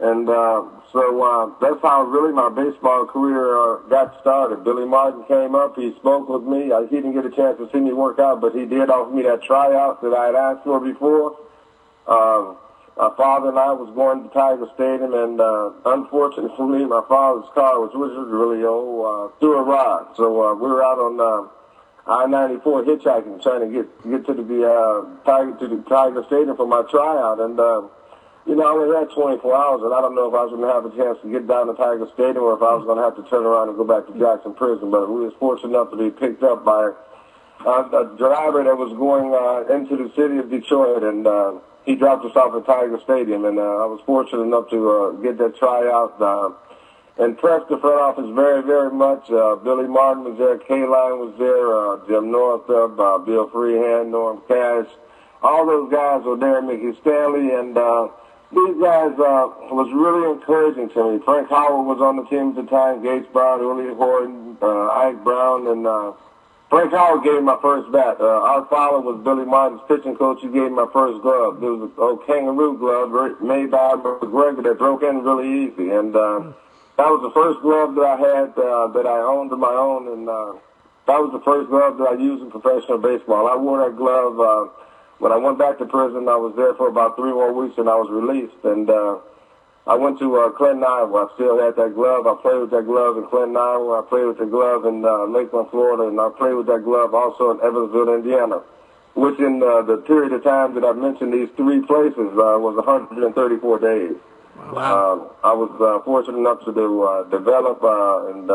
And 0.00 0.28
uh, 0.28 0.64
so 0.92 1.22
uh, 1.22 1.50
that's 1.60 1.82
how 1.82 2.04
really 2.04 2.32
my 2.32 2.48
baseball 2.48 3.04
career 3.04 3.58
uh, 3.58 3.76
got 3.88 4.20
started. 4.20 4.64
Billy 4.64 4.86
Martin 4.86 5.24
came 5.24 5.54
up. 5.54 5.76
He 5.76 5.92
spoke 5.96 6.28
with 6.28 6.44
me. 6.44 6.70
Uh, 6.70 6.82
he 6.82 6.96
didn't 6.96 7.14
get 7.14 7.26
a 7.26 7.30
chance 7.30 7.58
to 7.58 7.68
see 7.72 7.80
me 7.80 7.92
work 7.92 8.18
out, 8.18 8.40
but 8.40 8.54
he 8.54 8.64
did 8.64 8.88
offer 8.90 9.10
me 9.10 9.22
that 9.24 9.42
tryout 9.42 10.00
that 10.02 10.14
I 10.14 10.26
had 10.26 10.34
asked 10.36 10.64
for 10.64 10.80
before. 10.80 11.36
Uh, 12.06 12.54
my 12.96 13.10
father 13.16 13.50
and 13.50 13.58
I 13.58 13.72
was 13.72 13.94
going 13.94 14.22
to 14.22 14.28
Tiger 14.30 14.66
Stadium, 14.74 15.14
and 15.14 15.40
uh, 15.40 15.70
unfortunately 15.84 16.50
for 16.56 16.66
me, 16.66 16.84
my 16.84 17.02
father's 17.08 17.48
car, 17.54 17.78
was, 17.78 17.90
which 17.94 18.10
was 18.10 18.26
really 18.30 18.64
old, 18.64 19.06
uh, 19.06 19.38
threw 19.38 19.58
a 19.58 19.62
rod. 19.62 20.16
So 20.16 20.42
uh, 20.42 20.54
we 20.54 20.66
were 20.66 20.82
out 20.82 20.98
on 20.98 21.20
uh, 21.20 21.48
I-94 22.08 22.88
hitchhiking, 22.88 23.42
trying 23.42 23.60
to 23.60 23.68
get 23.68 23.86
get 24.08 24.24
to 24.26 24.32
the 24.32 24.64
uh, 24.64 25.24
Tiger 25.28 25.52
to 25.60 25.68
the 25.68 25.84
Tiger 25.84 26.24
Stadium 26.26 26.56
for 26.56 26.66
my 26.66 26.80
tryout, 26.90 27.38
and 27.38 27.60
uh, 27.60 27.84
you 28.48 28.56
know 28.56 28.64
I 28.64 28.72
only 28.72 28.96
had 28.96 29.12
24 29.12 29.44
hours, 29.44 29.82
and 29.84 29.92
I 29.92 30.00
don't 30.00 30.16
know 30.16 30.24
if 30.24 30.32
I 30.32 30.48
was 30.48 30.56
going 30.56 30.64
to 30.64 30.72
have 30.72 30.88
a 30.88 30.92
chance 30.96 31.20
to 31.20 31.28
get 31.28 31.44
down 31.44 31.68
to 31.68 31.76
Tiger 31.76 32.08
Stadium 32.16 32.48
or 32.48 32.56
if 32.56 32.64
I 32.64 32.72
was 32.72 32.88
going 32.88 32.96
to 32.96 33.04
have 33.04 33.16
to 33.20 33.28
turn 33.28 33.44
around 33.44 33.68
and 33.68 33.76
go 33.76 33.84
back 33.84 34.08
to 34.08 34.16
Jackson 34.16 34.56
Prison. 34.56 34.88
But 34.88 35.12
we 35.12 35.28
was 35.28 35.36
fortunate 35.36 35.76
enough 35.76 35.92
to 35.92 36.00
be 36.00 36.08
picked 36.08 36.40
up 36.40 36.64
by 36.64 36.96
uh, 37.68 37.84
a 37.92 38.16
driver 38.16 38.64
that 38.64 38.76
was 38.80 38.96
going 38.96 39.36
uh, 39.36 39.68
into 39.68 40.00
the 40.00 40.08
city 40.16 40.40
of 40.40 40.48
Detroit, 40.48 41.04
and 41.04 41.28
uh, 41.28 41.60
he 41.84 41.92
dropped 41.92 42.24
us 42.24 42.32
off 42.40 42.56
at 42.56 42.64
Tiger 42.64 42.96
Stadium, 43.04 43.44
and 43.44 43.60
uh, 43.60 43.84
I 43.84 43.86
was 43.88 44.00
fortunate 44.08 44.48
enough 44.48 44.72
to 44.72 44.78
uh, 44.80 45.10
get 45.20 45.36
that 45.44 45.60
tryout. 45.60 46.16
Uh, 46.16 46.56
impressed 47.18 47.68
the 47.68 47.78
front 47.78 48.00
office 48.00 48.30
very, 48.34 48.62
very 48.62 48.90
much. 48.90 49.30
Uh, 49.30 49.56
Billy 49.56 49.88
Martin 49.88 50.24
was 50.24 50.38
there, 50.38 50.58
Kaline 50.58 51.18
was 51.18 51.34
there, 51.38 51.74
uh, 51.74 52.06
Jim 52.06 52.30
Northrup, 52.30 52.98
uh, 52.98 53.18
Bill 53.18 53.48
Freehan, 53.50 54.10
Norm 54.10 54.42
Cash, 54.46 54.86
all 55.42 55.66
those 55.66 55.90
guys 55.90 56.22
were 56.24 56.36
there, 56.36 56.62
Mickey 56.62 56.98
Stanley, 57.00 57.54
and 57.54 57.76
uh, 57.76 58.08
these 58.50 58.80
guys 58.80 59.12
uh, 59.12 59.50
was 59.70 59.90
really 59.92 60.30
encouraging 60.32 60.88
to 60.90 61.12
me. 61.12 61.22
Frank 61.24 61.48
Howard 61.48 61.86
was 61.86 62.00
on 62.00 62.16
the 62.16 62.24
team 62.24 62.50
at 62.50 62.56
the 62.56 62.62
time, 62.64 63.02
Gates 63.02 63.26
Brown, 63.32 63.60
Willie 63.60 63.94
Horton, 63.94 64.56
uh, 64.60 64.88
Ike 64.88 65.22
Brown, 65.22 65.66
and 65.68 65.86
uh, 65.86 66.12
Frank 66.70 66.92
Howard 66.92 67.24
gave 67.24 67.42
my 67.42 67.56
first 67.62 67.90
bat. 67.92 68.20
Uh, 68.20 68.26
Art 68.26 68.68
Fowler 68.68 69.00
was 69.00 69.22
Billy 69.24 69.44
Martin's 69.44 69.80
pitching 69.88 70.16
coach. 70.16 70.40
He 70.42 70.48
gave 70.48 70.68
me 70.68 70.76
my 70.76 70.88
first 70.92 71.22
glove. 71.22 71.62
It 71.62 71.66
was 71.66 71.90
a 71.96 72.00
old 72.00 72.26
kangaroo 72.26 72.76
glove 72.76 73.40
made 73.40 73.70
by 73.70 73.94
MacGregor 73.94 74.62
that 74.62 74.78
broke 74.78 75.02
in 75.02 75.22
really 75.22 75.64
easy. 75.64 75.90
And 75.90 76.14
uh, 76.14 76.52
that 76.98 77.06
was 77.14 77.22
the 77.22 77.30
first 77.30 77.62
glove 77.62 77.94
that 77.94 78.02
I 78.02 78.18
had 78.18 78.50
uh, 78.58 78.90
that 78.90 79.06
I 79.06 79.22
owned 79.22 79.52
of 79.52 79.58
my 79.62 79.70
own. 79.70 80.10
And 80.10 80.28
uh, 80.28 80.58
that 81.06 81.22
was 81.22 81.30
the 81.30 81.38
first 81.46 81.70
glove 81.70 81.96
that 81.98 82.10
I 82.10 82.14
used 82.18 82.42
in 82.42 82.50
professional 82.50 82.98
baseball. 82.98 83.46
I 83.46 83.54
wore 83.54 83.86
that 83.86 83.96
glove 83.96 84.34
uh, 84.34 84.66
when 85.22 85.30
I 85.30 85.36
went 85.38 85.58
back 85.62 85.78
to 85.78 85.86
prison. 85.86 86.28
I 86.28 86.34
was 86.34 86.58
there 86.58 86.74
for 86.74 86.88
about 86.88 87.14
three 87.14 87.30
more 87.30 87.54
weeks 87.54 87.78
and 87.78 87.88
I 87.88 87.94
was 87.94 88.10
released. 88.10 88.58
And 88.64 88.90
uh, 88.90 89.22
I 89.86 89.94
went 89.94 90.18
to 90.18 90.26
uh, 90.42 90.50
Clinton, 90.50 90.82
Iowa. 90.82 91.30
I 91.30 91.34
still 91.38 91.62
had 91.62 91.78
that 91.78 91.94
glove. 91.94 92.26
I 92.26 92.34
played 92.42 92.66
with 92.66 92.74
that 92.74 92.84
glove 92.84 93.16
in 93.16 93.30
Clinton, 93.30 93.56
Iowa. 93.56 94.02
I 94.02 94.04
played 94.04 94.26
with 94.26 94.38
the 94.42 94.50
glove 94.50 94.84
in 94.84 95.06
uh, 95.06 95.30
Lakeland, 95.30 95.70
Florida, 95.70 96.10
and 96.10 96.18
I 96.18 96.34
played 96.34 96.58
with 96.58 96.66
that 96.66 96.82
glove 96.82 97.14
also 97.14 97.54
in 97.54 97.62
Evansville, 97.62 98.10
Indiana, 98.10 98.58
which 99.14 99.38
in 99.38 99.62
uh, 99.62 99.86
the 99.86 99.98
period 100.02 100.34
of 100.34 100.42
time 100.42 100.74
that 100.74 100.82
I 100.82 100.92
mentioned 100.98 101.32
these 101.32 101.48
three 101.54 101.78
places 101.78 102.34
uh, 102.34 102.58
was 102.58 102.74
134 102.74 103.22
days. 103.78 104.18
Wow. 104.72 105.34
Uh, 105.42 105.46
I 105.46 105.52
was 105.52 105.70
uh, 105.80 106.04
fortunate 106.04 106.38
enough 106.38 106.64
to 106.64 107.02
uh, 107.02 107.24
develop 107.24 107.80
and 107.82 108.50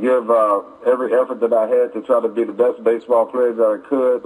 give 0.00 0.30
every 0.86 1.14
effort 1.14 1.40
that 1.40 1.52
I 1.52 1.68
had 1.68 1.92
to 1.94 2.02
try 2.02 2.20
to 2.20 2.28
be 2.28 2.44
the 2.44 2.52
best 2.52 2.82
baseball 2.82 3.26
player 3.26 3.52
that 3.52 3.82
I 3.84 3.88
could. 3.88 4.24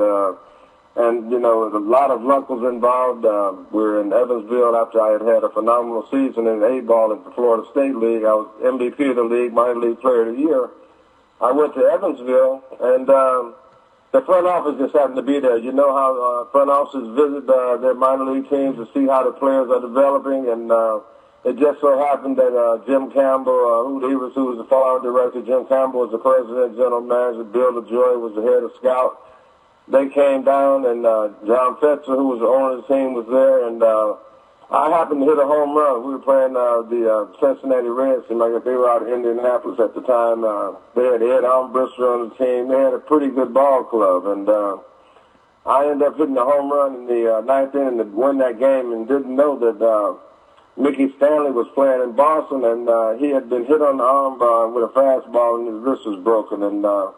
And, 0.95 1.33
you 1.33 1.39
know, 1.39 1.75
a 1.75 1.79
lot 1.79 2.11
of 2.11 2.23
luck 2.23 2.51
was 2.51 2.71
involved. 2.71 3.25
Uh, 3.25 3.55
we 3.73 3.81
were 3.81 4.01
in 4.03 4.13
Evansville 4.13 4.77
after 4.77 5.01
I 5.01 5.13
had 5.13 5.23
had 5.23 5.43
a 5.43 5.49
phenomenal 5.49 6.07
season 6.11 6.47
in 6.47 6.63
A-ball 6.63 7.13
in 7.13 7.25
the 7.25 7.31
Florida 7.31 7.67
State 7.73 7.97
League. 7.97 8.25
I 8.25 8.35
was 8.35 8.49
MVP 8.61 9.01
of 9.09 9.17
the 9.17 9.25
league, 9.25 9.55
minor 9.55 9.81
league 9.81 10.01
player 10.01 10.29
of 10.29 10.37
the 10.37 10.41
year. 10.41 10.69
I 11.41 11.51
went 11.51 11.75
to 11.75 11.81
Evansville, 11.81 12.63
and 12.81 13.09
um, 13.09 13.55
the 14.13 14.21
front 14.23 14.47
office 14.47 14.79
just 14.79 14.95
happened 14.95 15.17
to 15.17 15.23
be 15.23 15.41
there. 15.41 15.59
You 15.59 15.73
know 15.73 15.93
how 15.95 16.13
uh, 16.15 16.51
front 16.53 16.71
offices 16.71 17.09
visit 17.17 17.49
uh, 17.49 17.77
their 17.79 17.95
minor 17.95 18.31
league 18.31 18.49
teams 18.49 18.77
to 18.77 18.87
see 18.95 19.07
how 19.07 19.25
the 19.25 19.33
players 19.33 19.69
are 19.69 19.81
developing, 19.81 20.49
and 20.49 20.71
uh, 20.71 21.01
it 21.45 21.59
just 21.59 21.81
so 21.81 21.99
happened 21.99 22.37
that 22.37 22.55
uh, 22.55 22.85
Jim 22.87 23.11
Campbell, 23.11 23.57
uh, 23.57 23.89
who 23.89 24.09
he 24.09 24.15
was, 24.15 24.33
who 24.35 24.53
was 24.53 24.59
the 24.59 24.69
farm 24.69 25.03
director, 25.03 25.43
Jim 25.43 25.67
Campbell 25.67 26.07
was 26.07 26.13
the 26.13 26.23
president, 26.23 26.77
general 26.77 27.01
manager, 27.01 27.45
Bill 27.45 27.73
Lajoie 27.73 28.21
was 28.21 28.35
the 28.37 28.43
head 28.43 28.63
of 28.63 28.71
scout 28.79 29.19
they 29.89 30.09
came 30.09 30.45
down, 30.45 30.87
and 30.87 31.05
uh, 31.05 31.31
John 31.47 31.77
Fetzer, 31.77 32.15
who 32.15 32.29
was 32.29 32.41
the 32.41 32.47
owner 32.47 32.79
of 32.79 32.87
the 32.87 32.95
team, 32.95 33.15
was 33.15 33.27
there, 33.27 33.67
and 33.67 33.83
uh, 33.83 34.15
I 34.71 34.89
happened 34.91 35.21
to 35.21 35.27
hit 35.27 35.39
a 35.39 35.47
home 35.47 35.77
run. 35.77 36.05
We 36.07 36.13
were 36.13 36.25
playing 36.25 36.57
uh, 36.57 36.83
the 36.89 37.03
uh, 37.05 37.41
Cincinnati 37.41 37.89
Reds, 37.89 38.25
and 38.31 38.39
like 38.39 38.65
they 38.65 38.73
were 38.73 38.89
out 38.89 39.03
of 39.03 39.09
Indianapolis 39.09 39.81
at 39.81 39.95
the 39.95 40.01
time. 40.03 40.45
Uh, 40.45 40.79
they 40.95 41.05
had 41.05 41.23
Ed 41.23 41.45
Armbrister 41.45 42.07
on 42.09 42.29
the 42.29 42.35
team. 42.37 42.69
They 42.69 42.79
had 42.79 42.95
a 42.95 42.99
pretty 42.99 43.29
good 43.29 43.53
ball 43.53 43.85
club, 43.85 44.27
and 44.27 44.49
uh, 44.49 44.79
I 45.67 45.91
ended 45.91 46.09
up 46.09 46.17
hitting 46.17 46.37
a 46.37 46.45
home 46.45 46.73
run 46.73 46.95
in 46.95 47.07
the 47.07 47.37
uh, 47.37 47.41
ninth 47.43 47.75
inning 47.75 47.99
to 47.99 48.05
win 48.05 48.39
that 48.39 48.59
game, 48.59 48.93
and 48.93 49.07
didn't 49.07 49.35
know 49.35 49.59
that 49.59 49.79
uh, 49.85 50.17
Mickey 50.81 51.13
Stanley 51.17 51.51
was 51.53 51.69
playing 51.75 52.01
in 52.03 52.17
Boston, 52.17 52.65
and 52.65 52.89
uh, 52.89 53.13
he 53.21 53.29
had 53.29 53.51
been 53.51 53.67
hit 53.67 53.83
on 53.83 53.99
the 53.99 54.05
arm 54.05 54.41
uh, 54.41 54.69
with 54.73 54.89
a 54.89 54.93
fastball, 54.95 55.61
and 55.61 55.69
his 55.69 55.83
wrist 55.85 56.07
was 56.07 56.23
broken, 56.23 56.63
and. 56.63 56.85
Uh, 56.85 57.13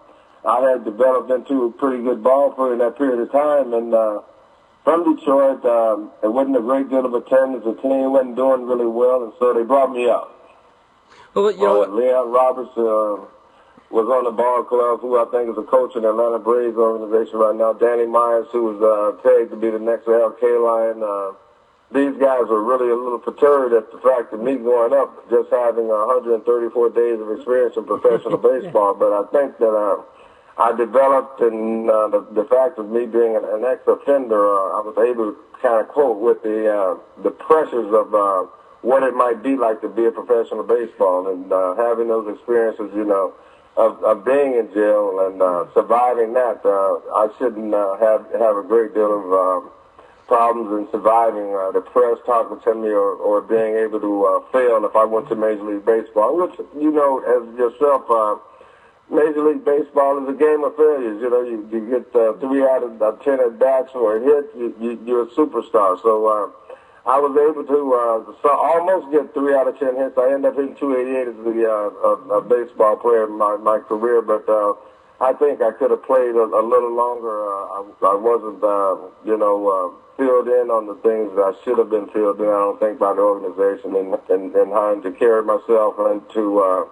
I 0.44 0.60
had 0.60 0.84
developed 0.84 1.30
into 1.30 1.64
a 1.64 1.72
pretty 1.72 2.02
good 2.02 2.22
ball 2.22 2.52
player 2.52 2.74
in 2.74 2.78
that 2.80 2.98
period 2.98 3.18
of 3.18 3.32
time. 3.32 3.72
And 3.72 3.94
uh, 3.94 4.20
from 4.84 5.16
Detroit, 5.16 5.64
um, 5.64 6.12
it 6.22 6.28
wasn't 6.28 6.56
a 6.56 6.60
great 6.60 6.90
deal 6.90 7.06
of 7.06 7.14
attendance. 7.14 7.64
The 7.64 7.74
team 7.80 8.12
wasn't 8.12 8.36
doing 8.36 8.66
really 8.66 8.86
well, 8.86 9.24
and 9.24 9.32
so 9.38 9.54
they 9.54 9.62
brought 9.62 9.90
me 9.90 10.08
up. 10.08 10.30
Well, 11.32 11.50
you 11.50 11.58
know, 11.58 11.82
uh, 11.82 11.88
Leon 11.88 12.30
Roberts 12.30 12.70
uh, 12.76 13.24
was 13.90 14.06
on 14.06 14.24
the 14.24 14.30
ball 14.30 14.62
club, 14.62 15.00
who 15.00 15.16
I 15.18 15.24
think 15.32 15.50
is 15.50 15.58
a 15.58 15.66
coach 15.66 15.96
in 15.96 16.02
the 16.02 16.10
Atlanta 16.10 16.38
Braves 16.38 16.76
organization 16.76 17.38
right 17.38 17.56
now. 17.56 17.72
Danny 17.72 18.06
Myers, 18.06 18.46
who 18.52 18.76
was 18.76 18.78
uh, 18.78 19.18
pegged 19.24 19.50
to 19.50 19.56
be 19.56 19.70
the 19.70 19.80
next 19.80 20.06
Al 20.06 20.36
Kaline. 20.36 21.00
Uh, 21.00 21.34
these 21.90 22.14
guys 22.20 22.44
were 22.50 22.62
really 22.62 22.90
a 22.90 22.94
little 22.94 23.18
perturbed 23.18 23.72
at 23.72 23.90
the 23.90 23.98
fact 23.98 24.32
of 24.32 24.40
me 24.40 24.56
going 24.56 24.92
up, 24.92 25.30
just 25.30 25.48
having 25.50 25.88
134 25.88 26.44
days 26.90 27.20
of 27.20 27.30
experience 27.32 27.76
in 27.76 27.84
professional 27.84 28.36
baseball. 28.52 28.94
But 28.94 29.16
I 29.16 29.24
think 29.32 29.58
that 29.58 29.72
uh, 29.72 30.02
I 30.56 30.72
developed, 30.76 31.40
and 31.40 31.90
uh, 31.90 32.08
the, 32.08 32.20
the 32.30 32.44
fact 32.44 32.78
of 32.78 32.88
me 32.88 33.06
being 33.06 33.34
an, 33.34 33.44
an 33.44 33.64
ex-offender, 33.64 34.38
uh, 34.38 34.78
I 34.78 34.80
was 34.86 34.94
able 34.98 35.32
to 35.32 35.38
kind 35.60 35.80
of 35.80 35.88
cope 35.88 36.20
with 36.20 36.42
the 36.42 36.70
uh, 36.70 36.96
the 37.22 37.30
pressures 37.30 37.92
of 37.92 38.14
uh, 38.14 38.46
what 38.82 39.02
it 39.02 39.14
might 39.14 39.42
be 39.42 39.56
like 39.56 39.80
to 39.80 39.88
be 39.88 40.04
a 40.04 40.12
professional 40.12 40.62
baseball, 40.62 41.26
and 41.26 41.52
uh, 41.52 41.74
having 41.74 42.06
those 42.06 42.28
experiences, 42.36 42.92
you 42.94 43.04
know, 43.04 43.34
of, 43.76 43.98
of 44.04 44.24
being 44.24 44.54
in 44.54 44.72
jail 44.72 45.26
and 45.26 45.42
uh, 45.42 45.66
surviving 45.74 46.34
that. 46.34 46.62
Uh, 46.64 47.02
I 47.18 47.28
shouldn't 47.38 47.74
uh, 47.74 47.96
have 47.98 48.30
have 48.38 48.56
a 48.56 48.62
great 48.62 48.94
deal 48.94 49.10
of 49.10 49.26
uh, 49.34 49.68
problems 50.28 50.70
in 50.78 50.86
surviving 50.92 51.50
uh, 51.50 51.72
the 51.72 51.80
press 51.80 52.18
talking 52.26 52.60
to 52.62 52.74
me 52.78 52.94
or, 52.94 53.18
or 53.18 53.42
being 53.42 53.74
able 53.74 53.98
to 53.98 54.12
uh, 54.24 54.52
fail 54.52 54.84
if 54.84 54.94
I 54.94 55.04
went 55.04 55.28
to 55.30 55.34
Major 55.34 55.64
League 55.64 55.84
Baseball, 55.84 56.36
which 56.36 56.54
you 56.78 56.92
know 56.92 57.18
as 57.26 57.42
yourself. 57.58 58.06
Uh, 58.08 58.38
Major 59.10 59.44
League 59.44 59.64
Baseball 59.64 60.22
is 60.22 60.28
a 60.28 60.38
game 60.38 60.64
of 60.64 60.76
failures. 60.76 61.20
You 61.20 61.30
know, 61.30 61.42
you, 61.42 61.68
you 61.70 61.80
get 61.90 62.08
uh, 62.16 62.32
three 62.40 62.64
out 62.64 62.82
of 62.82 63.00
uh, 63.00 63.12
ten 63.22 63.40
at 63.40 63.58
bats 63.58 63.90
or 63.94 64.16
a 64.16 64.20
hit, 64.20 64.50
you, 64.56 64.74
you, 64.80 64.98
you're 65.04 65.22
a 65.24 65.30
superstar. 65.36 66.00
So 66.00 66.24
uh, 66.26 66.48
I 67.04 67.20
was 67.20 67.36
able 67.36 67.68
to 67.68 67.80
uh, 67.92 68.32
so 68.40 68.48
almost 68.48 69.12
get 69.12 69.34
three 69.34 69.54
out 69.54 69.68
of 69.68 69.78
ten 69.78 69.96
hits. 69.96 70.16
I 70.16 70.32
ended 70.32 70.52
up 70.52 70.56
hitting 70.56 70.76
288 70.76 71.28
as 71.28 71.36
the 71.44 71.56
uh, 71.68 71.88
a, 72.00 72.40
a 72.40 72.42
baseball 72.42 72.96
player 72.96 73.28
in 73.28 73.36
my, 73.36 73.56
my 73.60 73.78
career, 73.78 74.22
but 74.22 74.48
uh, 74.48 74.72
I 75.20 75.34
think 75.36 75.60
I 75.60 75.70
could 75.76 75.92
have 75.92 76.02
played 76.04 76.32
a, 76.32 76.48
a 76.48 76.64
little 76.64 76.96
longer. 76.96 77.44
Uh, 77.44 77.84
I, 78.08 78.08
I 78.08 78.16
wasn't, 78.16 78.64
uh, 78.64 78.96
you 79.28 79.36
know, 79.36 79.68
uh, 79.68 80.16
filled 80.16 80.48
in 80.48 80.72
on 80.72 80.88
the 80.88 80.96
things 81.04 81.28
that 81.36 81.44
I 81.44 81.52
should 81.62 81.76
have 81.76 81.90
been 81.90 82.08
filled 82.08 82.40
in. 82.40 82.48
I 82.48 82.72
don't 82.72 82.80
think 82.80 82.98
by 82.98 83.12
the 83.12 83.20
organization 83.20 84.00
and 84.00 84.16
and, 84.32 84.72
having 84.72 85.04
to 85.04 85.12
carry 85.12 85.44
myself 85.44 86.00
and 86.00 86.24
to. 86.32 86.44
Uh, 86.58 86.84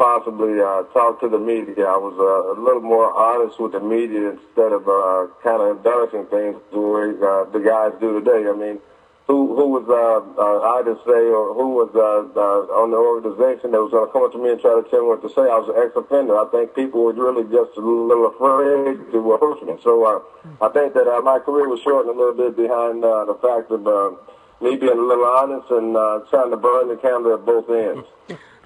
possibly 0.00 0.56
uh, 0.56 0.88
talk 0.96 1.20
to 1.20 1.28
the 1.28 1.38
media. 1.38 1.84
I 1.84 2.00
was 2.00 2.16
uh, 2.16 2.56
a 2.56 2.56
little 2.56 2.80
more 2.80 3.12
honest 3.12 3.60
with 3.60 3.76
the 3.76 3.84
media 3.84 4.32
instead 4.32 4.72
of 4.72 4.88
uh, 4.88 5.28
kind 5.44 5.60
of 5.60 5.76
embellishing 5.76 6.24
things 6.32 6.56
the 6.72 6.80
way 6.80 7.12
uh, 7.20 7.44
the 7.52 7.60
guys 7.60 7.92
do 8.00 8.16
today. 8.16 8.48
I 8.48 8.56
mean, 8.56 8.80
who 9.28 9.52
who 9.52 9.76
was 9.76 9.84
uh, 9.92 10.24
uh, 10.40 10.72
I 10.72 10.80
to 10.88 10.96
say, 11.04 11.22
or 11.28 11.52
who 11.52 11.76
was 11.76 11.92
uh, 11.92 12.32
uh, 12.32 12.80
on 12.80 12.96
the 12.96 12.96
organization 12.96 13.76
that 13.76 13.82
was 13.84 13.92
going 13.92 14.08
to 14.08 14.12
come 14.12 14.24
up 14.24 14.32
to 14.32 14.40
me 14.40 14.56
and 14.56 14.60
try 14.64 14.72
to 14.72 14.88
tell 14.88 15.04
me 15.04 15.12
what 15.12 15.20
to 15.20 15.28
say? 15.36 15.44
I 15.44 15.60
was 15.60 15.68
an 15.68 15.76
ex-offender. 15.84 16.32
I 16.32 16.48
think 16.48 16.72
people 16.72 17.04
were 17.04 17.12
really 17.12 17.44
just 17.52 17.76
a 17.76 17.84
little 17.84 18.32
afraid 18.32 19.04
to 19.12 19.18
approach 19.36 19.60
me. 19.68 19.76
So 19.84 20.00
uh, 20.00 20.24
I 20.64 20.72
think 20.72 20.96
that 20.96 21.12
uh, 21.12 21.20
my 21.20 21.44
career 21.44 21.68
was 21.68 21.84
shortened 21.84 22.16
a 22.16 22.16
little 22.16 22.40
bit 22.40 22.56
behind 22.56 23.04
uh, 23.04 23.28
the 23.28 23.36
fact 23.36 23.68
of 23.68 23.84
uh, 23.84 24.16
me 24.64 24.80
being 24.80 24.96
a 24.96 25.04
little 25.12 25.28
honest 25.28 25.68
and 25.68 25.92
uh, 25.92 26.24
trying 26.32 26.50
to 26.50 26.56
burn 26.56 26.88
the 26.88 26.96
candle 26.96 27.36
at 27.36 27.44
both 27.44 27.68
ends. 27.68 28.08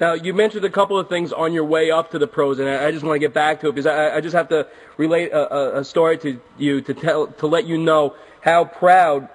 Now, 0.01 0.15
you 0.15 0.35
mentioned 0.35 0.65
a 0.65 0.71
couple 0.71 0.99
of 0.99 1.09
things 1.09 1.33
on 1.33 1.53
your 1.53 1.65
way 1.65 1.91
up 1.93 2.11
to 2.11 2.19
the 2.19 2.27
pros, 2.27 2.59
and 2.59 2.69
I, 2.69 2.91
just 2.91 3.05
want 3.05 3.15
to 3.15 3.21
get 3.21 3.33
back 3.33 3.61
to 3.61 3.69
it 3.69 3.73
because 3.73 3.87
I, 3.87 4.17
I 4.17 4.21
just 4.21 4.35
have 4.35 4.49
to 4.49 4.67
relate 4.97 5.31
a, 5.31 5.79
a, 5.79 5.85
story 5.85 6.19
to 6.19 6.41
you 6.59 6.81
to 6.81 6.95
tell 6.95 7.29
to 7.29 7.47
let 7.47 7.67
you 7.67 7.79
know 7.79 8.17
how 8.41 8.65
proud 8.65 9.29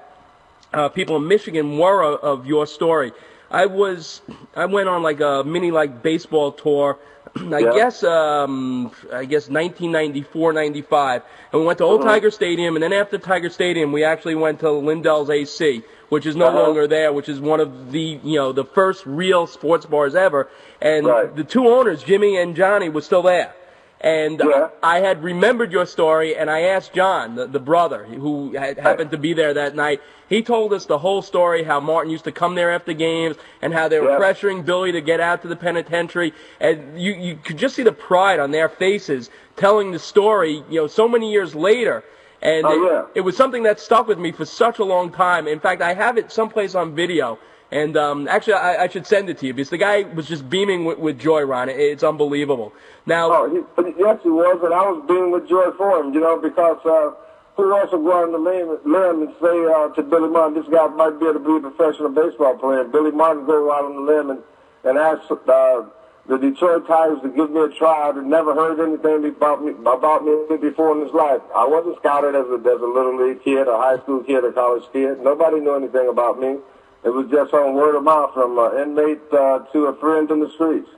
uh, 0.73 0.89
people 0.89 1.15
in 1.15 1.27
Michigan 1.27 1.77
were 1.77 2.03
of 2.03 2.45
your 2.45 2.67
story. 2.67 3.13
I 3.51 3.65
was 3.65 4.21
I 4.55 4.65
went 4.65 4.89
on 4.89 5.03
like 5.03 5.19
a 5.21 5.43
mini 5.43 5.71
like 5.71 6.03
baseball 6.03 6.51
tour. 6.51 6.99
I 7.35 7.59
yeah. 7.59 7.73
guess 7.73 8.03
um, 8.03 8.91
I 9.11 9.25
guess 9.25 9.49
1994, 9.49 10.53
95, 10.53 11.21
and 11.51 11.61
we 11.61 11.67
went 11.67 11.77
to 11.79 11.83
Old 11.83 12.01
uh-huh. 12.01 12.09
Tiger 12.11 12.31
Stadium, 12.31 12.75
and 12.75 12.83
then 12.83 12.93
after 12.93 13.17
Tiger 13.17 13.49
Stadium, 13.49 13.91
we 13.91 14.03
actually 14.03 14.35
went 14.35 14.59
to 14.61 14.71
Lindell's 14.71 15.29
AC 15.29 15.83
which 16.09 16.25
is 16.25 16.35
no 16.35 16.47
uh-huh. 16.47 16.61
longer 16.61 16.87
there, 16.87 17.13
which 17.13 17.29
is 17.29 17.39
one 17.39 17.59
of 17.59 17.91
the 17.91 18.19
you 18.23 18.35
know 18.35 18.51
the 18.51 18.65
first 18.65 19.05
real 19.05 19.47
sports 19.47 19.85
bars 19.85 20.15
ever. 20.15 20.49
And 20.81 21.05
right. 21.05 21.35
the 21.35 21.43
two 21.43 21.67
owners, 21.67 22.03
Jimmy 22.03 22.37
and 22.37 22.55
Johnny, 22.55 22.89
were 22.89 23.01
still 23.01 23.21
there. 23.21 23.53
And 24.01 24.41
yeah. 24.43 24.69
I 24.81 24.99
had 24.99 25.23
remembered 25.23 25.73
your 25.73 25.85
story, 25.85 26.35
and 26.35 26.49
I 26.49 26.61
asked 26.61 26.93
John, 26.93 27.35
the, 27.35 27.47
the 27.47 27.59
brother, 27.59 28.05
who 28.05 28.53
had 28.53 28.79
happened 28.79 29.11
to 29.11 29.17
be 29.17 29.33
there 29.33 29.53
that 29.53 29.75
night. 29.75 30.01
He 30.29 30.41
told 30.41 30.71
us 30.71 30.85
the 30.85 30.99
whole 30.99 31.21
story, 31.21 31.63
how 31.63 31.81
Martin 31.81 32.09
used 32.09 32.23
to 32.23 32.31
come 32.31 32.55
there 32.55 32.71
after 32.71 32.93
games, 32.93 33.35
and 33.61 33.73
how 33.73 33.89
they 33.89 33.99
were 33.99 34.11
yeah. 34.11 34.19
pressuring 34.19 34.63
Billy 34.63 34.93
to 34.93 35.01
get 35.01 35.19
out 35.19 35.41
to 35.41 35.49
the 35.49 35.55
penitentiary. 35.55 36.33
And 36.61 37.01
you, 37.01 37.13
you 37.13 37.35
could 37.43 37.57
just 37.57 37.75
see 37.75 37.83
the 37.83 37.91
pride 37.91 38.39
on 38.39 38.51
their 38.51 38.69
faces 38.69 39.29
telling 39.57 39.91
the 39.91 39.99
story, 39.99 40.63
you 40.69 40.79
know, 40.79 40.87
so 40.87 41.07
many 41.07 41.29
years 41.31 41.53
later. 41.53 42.03
And 42.41 42.65
oh, 42.65 42.71
it, 42.71 42.91
yeah. 42.91 43.05
it 43.15 43.21
was 43.21 43.35
something 43.35 43.63
that 43.63 43.81
stuck 43.81 44.07
with 44.07 44.17
me 44.17 44.31
for 44.31 44.45
such 44.45 44.79
a 44.79 44.85
long 44.85 45.11
time. 45.11 45.45
In 45.45 45.59
fact, 45.59 45.81
I 45.81 45.93
have 45.93 46.17
it 46.17 46.31
someplace 46.31 46.73
on 46.73 46.95
video. 46.95 47.37
And 47.71 47.95
um, 47.97 48.27
actually, 48.27 48.53
I, 48.53 48.83
I 48.83 48.87
should 48.87 49.05
send 49.05 49.29
it 49.29 49.37
to 49.39 49.47
you 49.47 49.53
because 49.53 49.69
the 49.69 49.77
guy 49.77 50.01
was 50.01 50.27
just 50.27 50.49
beaming 50.49 50.85
with, 50.85 50.97
with 50.97 51.19
joy, 51.19 51.43
Ron. 51.43 51.69
It, 51.69 51.79
it's 51.79 52.03
unbelievable. 52.03 52.73
Now, 53.05 53.31
oh, 53.31 53.49
he, 53.49 53.93
yes, 53.99 54.19
he 54.23 54.29
was, 54.29 54.59
and 54.63 54.73
I 54.73 54.89
was 54.89 55.05
beaming 55.07 55.31
with 55.31 55.47
joy 55.47 55.71
for 55.77 55.99
him, 55.99 56.13
you 56.13 56.19
know, 56.19 56.39
because 56.39 56.77
uh, 56.83 57.13
who 57.55 57.75
else 57.75 57.91
will 57.91 58.03
go 58.03 58.23
on 58.23 58.31
the 58.31 58.39
limb 58.39 58.79
and 59.19 59.35
say 59.41 59.57
uh, 59.67 59.89
to 59.93 60.01
Billy 60.01 60.29
Martin, 60.29 60.55
this 60.55 60.69
guy 60.71 60.87
might 60.87 61.19
be 61.19 61.27
able 61.27 61.39
to 61.39 61.45
be 61.45 61.67
a 61.67 61.69
professional 61.69 62.09
baseball 62.09 62.57
player. 62.57 62.85
Billy 62.85 63.11
Martin 63.11 63.45
go 63.45 63.71
out 63.71 63.85
on 63.85 63.95
the 63.95 64.05
limb 64.07 64.29
and, 64.31 64.41
and 64.85 64.97
ask 64.97 65.29
uh, 65.29 65.83
the 66.25 66.37
Detroit 66.37 66.87
Tigers 66.87 67.21
to 67.21 67.29
give 67.29 67.51
me 67.51 67.61
a 67.61 67.69
try. 67.69 68.09
I'd 68.09 68.23
never 68.23 68.55
heard 68.55 68.79
anything 68.79 69.27
about 69.27 69.63
me 69.65 69.73
about 69.81 70.23
me 70.23 70.57
before 70.57 70.95
in 70.95 71.03
his 71.03 71.13
life. 71.13 71.41
I 71.53 71.67
wasn't 71.67 71.97
scouted 71.97 72.33
as 72.33 72.47
a, 72.47 72.57
as 72.63 72.81
a 72.81 72.85
little 72.85 73.17
league 73.17 73.43
kid, 73.43 73.67
a 73.67 73.77
high 73.77 73.97
school 74.03 74.23
kid, 74.23 74.45
a 74.45 74.53
college 74.53 74.87
kid. 74.93 75.19
Nobody 75.19 75.59
knew 75.59 75.75
anything 75.75 76.07
about 76.07 76.39
me. 76.39 76.57
It 77.03 77.09
was 77.09 77.27
just 77.31 77.53
on 77.53 77.75
word 77.75 77.95
of 77.95 78.03
mouth 78.03 78.33
from 78.33 78.57
an 78.59 78.81
inmate 78.81 79.21
uh, 79.31 79.59
to 79.71 79.85
a 79.85 79.95
friend 79.99 80.29
in 80.31 80.41
the 80.41 80.51
streets. 80.51 80.89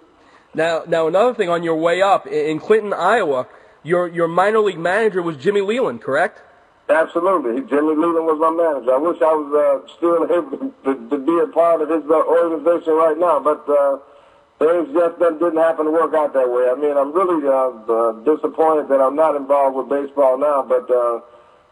Now, 0.53 0.83
now 0.87 1.07
another 1.07 1.33
thing 1.33 1.49
on 1.49 1.63
your 1.63 1.75
way 1.75 2.01
up 2.01 2.27
in 2.27 2.59
Clinton, 2.59 2.93
Iowa, 2.93 3.47
your 3.83 4.07
your 4.07 4.27
minor 4.27 4.59
league 4.59 4.79
manager 4.79 5.21
was 5.21 5.37
Jimmy 5.37 5.61
Leyland, 5.61 6.01
correct? 6.01 6.41
Absolutely. 6.89 7.61
Jimmy 7.69 7.95
Leyland 7.95 8.25
was 8.27 8.39
my 8.41 8.51
manager. 8.51 8.91
I 8.93 8.97
wish 8.97 9.21
I 9.21 9.31
was 9.31 9.49
uh, 9.55 9.87
still 9.95 10.25
able 10.27 10.73
to, 10.83 11.09
to, 11.09 11.17
be 11.17 11.39
a 11.39 11.47
part 11.47 11.81
of 11.81 11.89
his 11.89 12.03
uh, 12.09 12.19
organization 12.19 12.93
right 12.93 13.17
now, 13.17 13.39
but 13.39 13.63
uh, 13.69 13.99
things 14.59 14.91
just 14.91 15.17
didn't 15.17 15.57
happen 15.57 15.85
to 15.85 15.91
work 15.91 16.13
out 16.13 16.33
that 16.33 16.49
way. 16.51 16.67
I 16.67 16.75
mean, 16.75 16.97
I'm 16.97 17.13
really 17.15 17.47
uh, 17.47 17.71
uh, 17.87 18.11
disappointed 18.27 18.89
that 18.89 18.99
I'm 18.99 19.15
not 19.15 19.35
involved 19.35 19.77
with 19.77 19.87
baseball 19.87 20.37
now, 20.37 20.61
but 20.67 20.89
uh, 20.91 21.21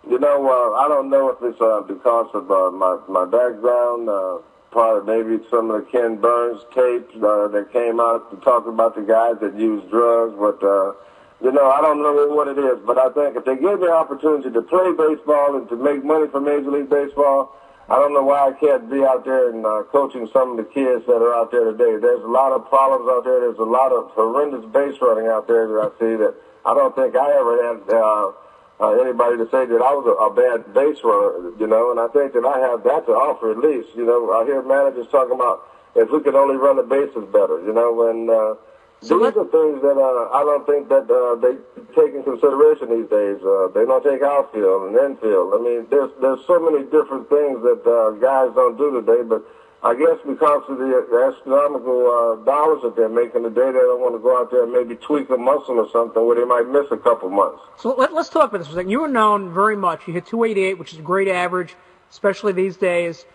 you 0.07 0.19
know, 0.19 0.47
uh, 0.47 0.79
I 0.79 0.87
don't 0.87 1.09
know 1.09 1.29
if 1.29 1.37
it's 1.41 1.59
uh, 1.59 1.81
because 1.81 2.29
of 2.33 2.49
uh, 2.51 2.71
my 2.71 2.99
my 3.07 3.25
background, 3.25 4.09
uh, 4.09 4.39
part 4.71 4.99
of 4.99 5.05
maybe 5.05 5.43
some 5.49 5.71
of 5.71 5.85
the 5.85 5.91
Ken 5.91 6.15
Burns 6.15 6.61
tapes 6.73 7.15
uh, 7.17 7.47
that 7.49 7.69
came 7.73 7.99
out 7.99 8.29
to 8.31 8.37
talk 8.37 8.67
about 8.67 8.95
the 8.95 9.01
guys 9.01 9.35
that 9.41 9.57
use 9.57 9.83
drugs, 9.89 10.35
but. 10.37 10.63
Uh, 10.63 10.93
you 11.41 11.53
know, 11.53 11.71
I 11.71 11.79
don't 11.79 12.03
know 12.03 12.27
what 12.35 12.49
it 12.49 12.59
is, 12.59 12.79
but 12.85 12.97
I 12.97 13.07
think 13.15 13.37
if 13.37 13.45
they 13.45 13.55
give 13.55 13.79
me 13.79 13.87
an 13.87 13.93
opportunity 13.95 14.51
to 14.51 14.61
play 14.61 14.91
baseball 14.91 15.55
and 15.55 15.69
to 15.69 15.77
make 15.77 16.03
money 16.03 16.27
for 16.27 16.41
Major 16.41 16.69
League 16.69 16.89
Baseball, 16.89 17.55
I 17.89 17.95
don't 17.95 18.13
know 18.13 18.21
why 18.21 18.49
I 18.49 18.51
can't 18.53 18.85
be 18.91 19.03
out 19.03 19.25
there 19.25 19.49
and 19.49 19.65
uh, 19.65 19.81
coaching 19.89 20.29
some 20.31 20.51
of 20.51 20.57
the 20.57 20.67
kids 20.69 21.07
that 21.07 21.17
are 21.23 21.33
out 21.33 21.49
there 21.49 21.71
today. 21.71 21.97
There's 21.97 22.21
a 22.21 22.27
lot 22.27 22.51
of 22.51 22.69
problems 22.69 23.09
out 23.09 23.23
there. 23.23 23.39
There's 23.39 23.57
a 23.57 23.63
lot 23.63 23.91
of 23.91 24.11
horrendous 24.11 24.61
base 24.69 24.99
running 25.01 25.25
out 25.25 25.47
there 25.47 25.65
that 25.65 25.79
I 25.79 25.89
see 25.97 26.13
that 26.19 26.35
I 26.65 26.75
don't 26.75 26.93
think 26.93 27.15
I 27.15 27.31
ever 27.33 27.55
had 27.65 27.81
uh, 27.89 28.31
uh, 28.79 28.95
anybody 29.00 29.38
to 29.38 29.45
say 29.51 29.65
that 29.65 29.81
I 29.83 29.91
was 29.91 30.07
a, 30.07 30.15
a 30.15 30.29
bad 30.31 30.74
base 30.74 31.03
runner, 31.03 31.51
you 31.59 31.67
know, 31.67 31.91
and 31.91 32.00
I 32.00 32.07
think 32.09 32.33
that 32.33 32.45
I 32.48 32.59
have 32.59 32.83
that 32.83 33.05
to 33.07 33.13
offer 33.13 33.51
at 33.51 33.59
least. 33.59 33.89
You 33.95 34.05
know, 34.05 34.31
I 34.31 34.45
hear 34.45 34.63
managers 34.63 35.07
talking 35.12 35.36
about 35.36 35.67
if 35.95 36.09
we 36.12 36.21
could 36.21 36.36
only 36.36 36.55
run 36.55 36.77
the 36.77 36.83
bases 36.83 37.27
better, 37.31 37.59
you 37.65 37.74
know, 37.74 38.07
and 38.09 38.29
uh, 38.29 38.55
so 39.01 39.15
these 39.15 39.31
are 39.31 39.48
things 39.48 39.79
that 39.79 39.95
uh, 39.95 40.36
I 40.36 40.43
don't 40.43 40.67
think 40.67 40.91
that 40.91 41.07
uh, 41.07 41.39
they 41.39 41.55
take 41.95 42.12
in 42.12 42.24
consideration 42.24 42.91
these 42.91 43.07
days. 43.07 43.39
Uh, 43.39 43.71
they 43.71 43.88
don't 43.88 44.03
take 44.03 44.19
outfield 44.21 44.91
and 44.91 44.95
infield. 45.00 45.55
I 45.55 45.59
mean, 45.63 45.88
there's 45.88 46.12
there's 46.19 46.43
so 46.43 46.59
many 46.59 46.83
different 46.83 47.31
things 47.31 47.63
that 47.63 47.79
uh, 47.88 48.19
guys 48.19 48.51
don't 48.55 48.75
do 48.75 49.00
today. 49.00 49.24
But 49.24 49.48
I 49.81 49.95
guess 49.95 50.17
because 50.27 50.63
of 50.67 50.77
the 50.77 51.33
astronomical 51.33 52.12
uh, 52.12 52.43
dollars 52.43 52.81
that 52.83 52.98
they're 52.98 53.07
making 53.07 53.43
today, 53.43 53.67
they 53.67 53.79
don't 53.79 54.01
want 54.01 54.13
to 54.13 54.19
go 54.19 54.38
out 54.38 54.51
there 54.51 54.63
and 54.63 54.74
maybe 54.74 54.95
tweak 54.95 55.29
a 55.29 55.38
muscle 55.38 55.79
or 55.79 55.89
something 55.89 56.25
where 56.25 56.36
they 56.36 56.43
might 56.43 56.67
miss 56.67 56.91
a 56.91 56.98
couple 56.98 57.29
months. 57.29 57.62
So 57.77 57.95
let, 57.95 58.12
us 58.12 58.27
talk 58.27 58.50
about 58.50 58.57
this 58.57 58.67
for 58.67 58.74
a 58.74 58.75
second. 58.75 58.91
You 58.91 59.00
were 59.00 59.07
known 59.07 59.53
very 59.53 59.77
much. 59.77 60.05
You 60.05 60.13
hit 60.13 60.25
288, 60.25 60.79
which 60.79 60.91
is 60.91 61.00
a 61.00 61.01
great 61.01 61.29
average, 61.29 61.75
especially 62.12 62.51
these 62.51 62.75
days. 62.75 63.25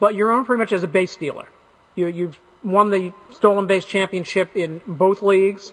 But 0.00 0.16
you're 0.16 0.32
known 0.32 0.44
pretty 0.44 0.58
much 0.58 0.72
as 0.72 0.82
a 0.82 0.88
base 0.88 1.12
stealer. 1.12 1.48
You, 1.94 2.08
you've 2.08 2.40
won 2.64 2.90
the 2.90 3.12
stolen 3.30 3.68
base 3.68 3.84
championship 3.84 4.56
in 4.56 4.80
both 4.86 5.22
leagues. 5.22 5.72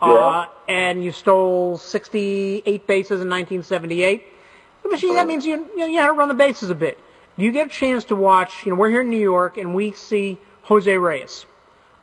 Yeah. 0.00 0.08
Uh, 0.08 0.46
and 0.68 1.04
you 1.04 1.12
stole 1.12 1.76
68 1.76 2.86
bases 2.86 3.20
in 3.20 3.28
1978. 3.28 4.24
But 4.82 5.00
that 5.00 5.26
means 5.26 5.44
you, 5.44 5.68
you, 5.72 5.78
know, 5.78 5.86
you 5.86 5.98
had 5.98 6.06
to 6.06 6.12
run 6.12 6.28
the 6.28 6.34
bases 6.34 6.70
a 6.70 6.74
bit. 6.74 6.98
Do 7.38 7.44
you 7.44 7.52
get 7.52 7.66
a 7.66 7.70
chance 7.70 8.04
to 8.06 8.16
watch, 8.16 8.64
you 8.64 8.72
know, 8.72 8.78
we're 8.78 8.90
here 8.90 9.02
in 9.02 9.10
New 9.10 9.18
York 9.20 9.58
and 9.58 9.74
we 9.74 9.92
see 9.92 10.38
Jose 10.62 10.96
Reyes. 10.96 11.44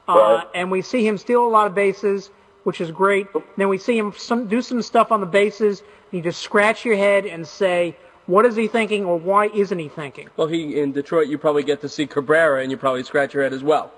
Uh, 0.08 0.13
right. 0.13 0.48
And 0.54 0.69
we 0.69 0.82
see 0.82 1.06
him 1.06 1.17
steal 1.17 1.48
a 1.48 1.50
lot 1.50 1.65
of 1.67 1.74
bases, 1.74 2.30
which 2.63 2.80
is 2.82 2.91
great. 2.91 3.28
Then 3.58 3.69
we 3.69 3.78
see 3.78 3.98
him 3.98 4.13
some, 4.15 4.48
do 4.48 4.62
some 4.62 4.82
stuff 4.82 5.12
on 5.12 5.22
the 5.22 5.26
bases. 5.26 5.80
And 5.80 6.17
you 6.17 6.22
just 6.22 6.41
scratch 6.41 6.86
your 6.86 6.96
head 6.96 7.26
and 7.26 7.48
say, 7.48 7.96
what 8.26 8.46
is 8.46 8.56
he 8.56 8.67
thinking 8.67 9.06
or 9.06 9.17
why 9.17 9.48
isn't 9.48 9.78
he 9.78 9.89
thinking? 9.89 10.30
Well, 10.38 10.48
he 10.48 10.80
in 10.80 10.91
Detroit, 10.91 11.28
you 11.28 11.38
probably 11.38 11.63
get 11.63 11.82
to 11.82 11.89
see 11.89 12.06
Cabrera 12.06 12.62
and 12.62 12.69
you 12.72 12.78
probably 12.78 13.04
scratch 13.04 13.34
your 13.34 13.43
head 13.43 13.54
as 13.54 13.63
well. 13.63 13.91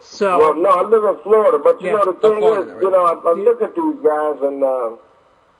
So 0.00 0.38
well, 0.38 0.54
no, 0.54 0.70
I 0.70 0.82
live 0.82 1.04
in 1.16 1.22
Florida, 1.22 1.58
but 1.62 1.80
you 1.80 1.88
Yeah. 1.88 1.94
know 1.96 2.04
the 2.06 2.12
thing 2.14 2.38
Florida, 2.38 2.62
is, 2.62 2.74
right. 2.74 2.82
you 2.82 2.90
know, 2.90 3.04
I, 3.04 3.30
I 3.30 3.32
look 3.32 3.60
at 3.62 3.74
these 3.74 3.96
guys 4.04 4.36
and 4.42 4.62
uh, 4.62 4.90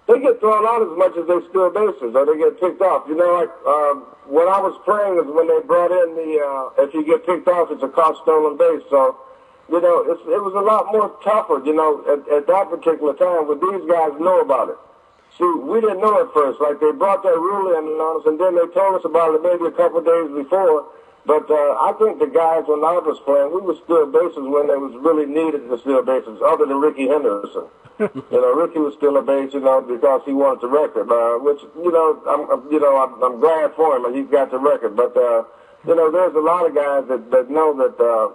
they 0.07 0.21
get 0.21 0.41
thrown 0.41 0.65
out 0.69 0.85
as 0.85 0.93
much 0.99 1.17
as 1.17 1.25
they 1.25 1.41
steal 1.49 1.71
bases, 1.73 2.13
or 2.13 2.25
they 2.29 2.37
get 2.37 2.61
picked 2.61 2.83
off. 2.83 3.09
You 3.09 3.17
know, 3.17 3.41
like 3.41 3.53
um, 3.65 4.05
when 4.29 4.49
I 4.49 4.61
was 4.61 4.77
playing 4.85 5.17
is 5.17 5.29
when 5.33 5.49
they 5.49 5.61
brought 5.65 5.93
in 5.93 6.13
the 6.13 6.31
uh, 6.45 6.85
if 6.85 6.93
you 6.93 7.05
get 7.05 7.25
picked 7.25 7.49
off, 7.49 7.73
it's 7.73 7.83
a 7.83 7.89
caught 7.89 8.21
stolen 8.21 8.57
base. 8.61 8.85
So, 8.93 9.17
you 9.73 9.81
know, 9.81 10.05
it's, 10.13 10.21
it 10.29 10.43
was 10.45 10.53
a 10.53 10.65
lot 10.65 10.93
more 10.93 11.09
tougher. 11.25 11.65
You 11.65 11.73
know, 11.73 12.05
at, 12.05 12.21
at 12.29 12.45
that 12.47 12.69
particular 12.69 13.17
time, 13.17 13.49
but 13.49 13.65
these 13.65 13.85
guys 13.89 14.13
know 14.21 14.45
about 14.45 14.69
it. 14.69 14.79
See, 15.41 15.51
we 15.67 15.81
didn't 15.81 15.99
know 16.05 16.21
at 16.21 16.31
first. 16.37 16.61
Like 16.61 16.79
they 16.79 16.93
brought 16.93 17.25
that 17.25 17.35
rule 17.41 17.73
in 17.73 17.85
on 17.97 18.21
us, 18.21 18.29
and 18.29 18.37
then 18.39 18.55
they 18.55 18.69
told 18.77 19.01
us 19.01 19.05
about 19.09 19.35
it 19.35 19.43
maybe 19.43 19.67
a 19.67 19.75
couple 19.75 19.99
of 19.99 20.07
days 20.07 20.31
before. 20.31 20.85
But 21.27 21.49
uh, 21.51 21.73
I 21.89 21.97
think 21.99 22.19
the 22.21 22.29
guys 22.29 22.65
when 22.69 22.85
I 22.85 23.01
was 23.01 23.17
playing, 23.25 23.49
we 23.55 23.61
would 23.65 23.81
steal 23.85 24.05
bases 24.13 24.45
when 24.45 24.69
they 24.69 24.77
was 24.77 24.93
really 25.01 25.25
needed 25.25 25.65
to 25.69 25.79
steal 25.81 26.05
bases, 26.05 26.37
other 26.45 26.67
than 26.69 26.77
Rickey 26.81 27.09
Henderson. 27.09 27.65
you 27.99 28.11
know, 28.43 28.53
Ricky 28.53 28.79
was 28.83 28.93
still 29.01 29.17
a 29.17 29.23
base, 29.23 29.55
you 29.55 29.61
know, 29.61 29.81
because 29.81 30.21
he 30.27 30.33
wanted 30.37 30.61
the 30.61 30.69
record, 30.69 31.09
uh, 31.09 31.39
which 31.41 31.63
you 31.81 31.93
know, 31.93 32.21
I'm, 32.29 32.43
I'm- 32.51 32.67
you 32.71 32.81
know, 32.81 33.01
I'm, 33.01 33.17
I'm 33.23 33.41
glad 33.41 33.73
for 33.75 33.97
him, 33.97 34.05
and 34.05 34.13
he's 34.15 34.29
got 34.29 34.51
the 34.51 34.59
record. 34.59 34.97
But 34.97 35.17
uh, 35.17 35.45
you 35.89 35.95
know, 35.97 36.11
there's 36.13 36.35
a 36.37 36.45
lot 36.45 36.67
of 36.69 36.75
guys 36.75 37.09
that 37.09 37.31
that 37.31 37.49
know 37.51 37.73
that. 37.81 37.97
Uh, 37.97 38.35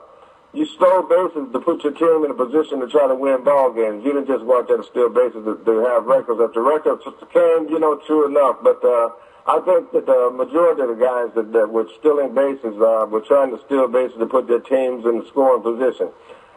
you 0.52 0.66
stole 0.66 1.04
bases 1.06 1.46
to 1.54 1.60
put 1.62 1.84
your 1.84 1.94
team 1.94 2.26
in 2.26 2.32
a 2.32 2.34
position 2.34 2.80
to 2.82 2.88
try 2.90 3.06
to 3.08 3.14
win 3.14 3.44
ball 3.44 3.70
games. 3.72 4.02
You 4.04 4.14
didn't 4.18 4.26
just 4.26 4.42
go 4.50 4.58
out 4.58 4.68
there 4.68 4.78
to 4.82 4.84
steal 4.90 5.06
bases 5.14 5.46
to, 5.46 5.62
to 5.62 5.74
have 5.86 6.10
records. 6.10 6.42
If 6.42 6.58
the 6.58 6.62
records 6.66 7.06
came, 7.30 7.70
you 7.70 7.78
know, 7.78 8.02
true 8.10 8.26
enough. 8.26 8.58
But 8.66 8.82
uh, 8.82 9.14
I 9.48 9.60
think 9.62 9.92
that 9.94 10.06
the 10.06 10.30
majority 10.32 10.82
of 10.84 10.90
the 10.90 11.00
guys 11.00 11.34
that, 11.36 11.52
that 11.54 11.70
were 11.70 11.88
stealing 12.00 12.36
bases 12.36 12.76
uh, 12.80 13.08
were 13.10 13.22
trying 13.22 13.52
to 13.52 13.60
steal 13.66 13.88
bases 13.88 14.18
to 14.20 14.26
put 14.26 14.48
their 14.48 14.60
teams 14.60 15.06
in 15.06 15.20
the 15.20 15.26
scoring 15.28 15.64
position. 15.64 16.10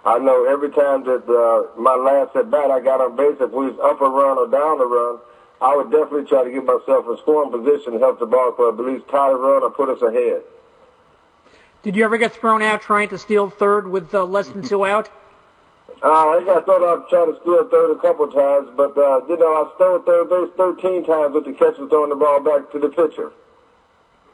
I 0.04 0.18
know 0.18 0.44
every 0.44 0.70
time 0.70 1.04
that 1.04 1.22
uh, 1.30 1.80
my 1.80 1.94
last 1.94 2.34
at 2.34 2.50
bat 2.50 2.70
I 2.70 2.80
got 2.80 3.00
on 3.00 3.16
base, 3.16 3.36
if 3.40 3.50
we 3.52 3.70
was 3.70 3.78
up 3.78 4.00
a 4.00 4.08
run 4.08 4.36
or 4.36 4.48
down 4.48 4.80
a 4.80 4.84
run, 4.84 5.18
I 5.60 5.76
would 5.76 5.92
definitely 5.92 6.26
try 6.26 6.42
to 6.42 6.50
get 6.50 6.64
myself 6.64 7.06
in 7.08 7.16
scoring 7.18 7.52
position, 7.52 7.92
to 7.92 7.98
help 8.00 8.18
the 8.18 8.26
ball 8.26 8.50
club 8.50 8.80
at 8.80 8.84
least 8.84 9.06
tie 9.08 9.30
the 9.30 9.38
run 9.38 9.62
or 9.62 9.70
put 9.70 9.88
us 9.88 10.02
ahead. 10.02 10.42
did 11.84 11.94
you 11.94 12.04
ever 12.04 12.18
get 12.18 12.32
thrown 12.34 12.62
out 12.62 12.82
trying 12.82 13.08
to 13.10 13.18
steal 13.18 13.48
third 13.48 13.86
with 13.86 14.12
uh, 14.12 14.24
less 14.24 14.48
than 14.48 14.62
two 14.62 14.84
out? 14.84 15.08
Uh, 16.04 16.08
I 16.08 16.42
got 16.44 16.66
thought 16.66 16.82
I'd 16.82 17.08
try 17.08 17.26
to 17.26 17.38
steal 17.42 17.68
third 17.68 17.92
a 17.92 18.00
couple 18.00 18.26
times, 18.26 18.68
but, 18.76 18.96
uh, 18.98 19.20
you 19.28 19.36
know, 19.38 19.52
I 19.54 19.70
stole 19.76 20.00
third 20.00 20.28
base 20.28 20.50
13 20.56 21.04
times 21.04 21.32
with 21.34 21.44
the 21.44 21.52
catcher 21.52 21.88
throwing 21.88 22.10
the 22.10 22.16
ball 22.16 22.40
back 22.40 22.70
to 22.72 22.78
the 22.78 22.88
pitcher. 22.88 23.32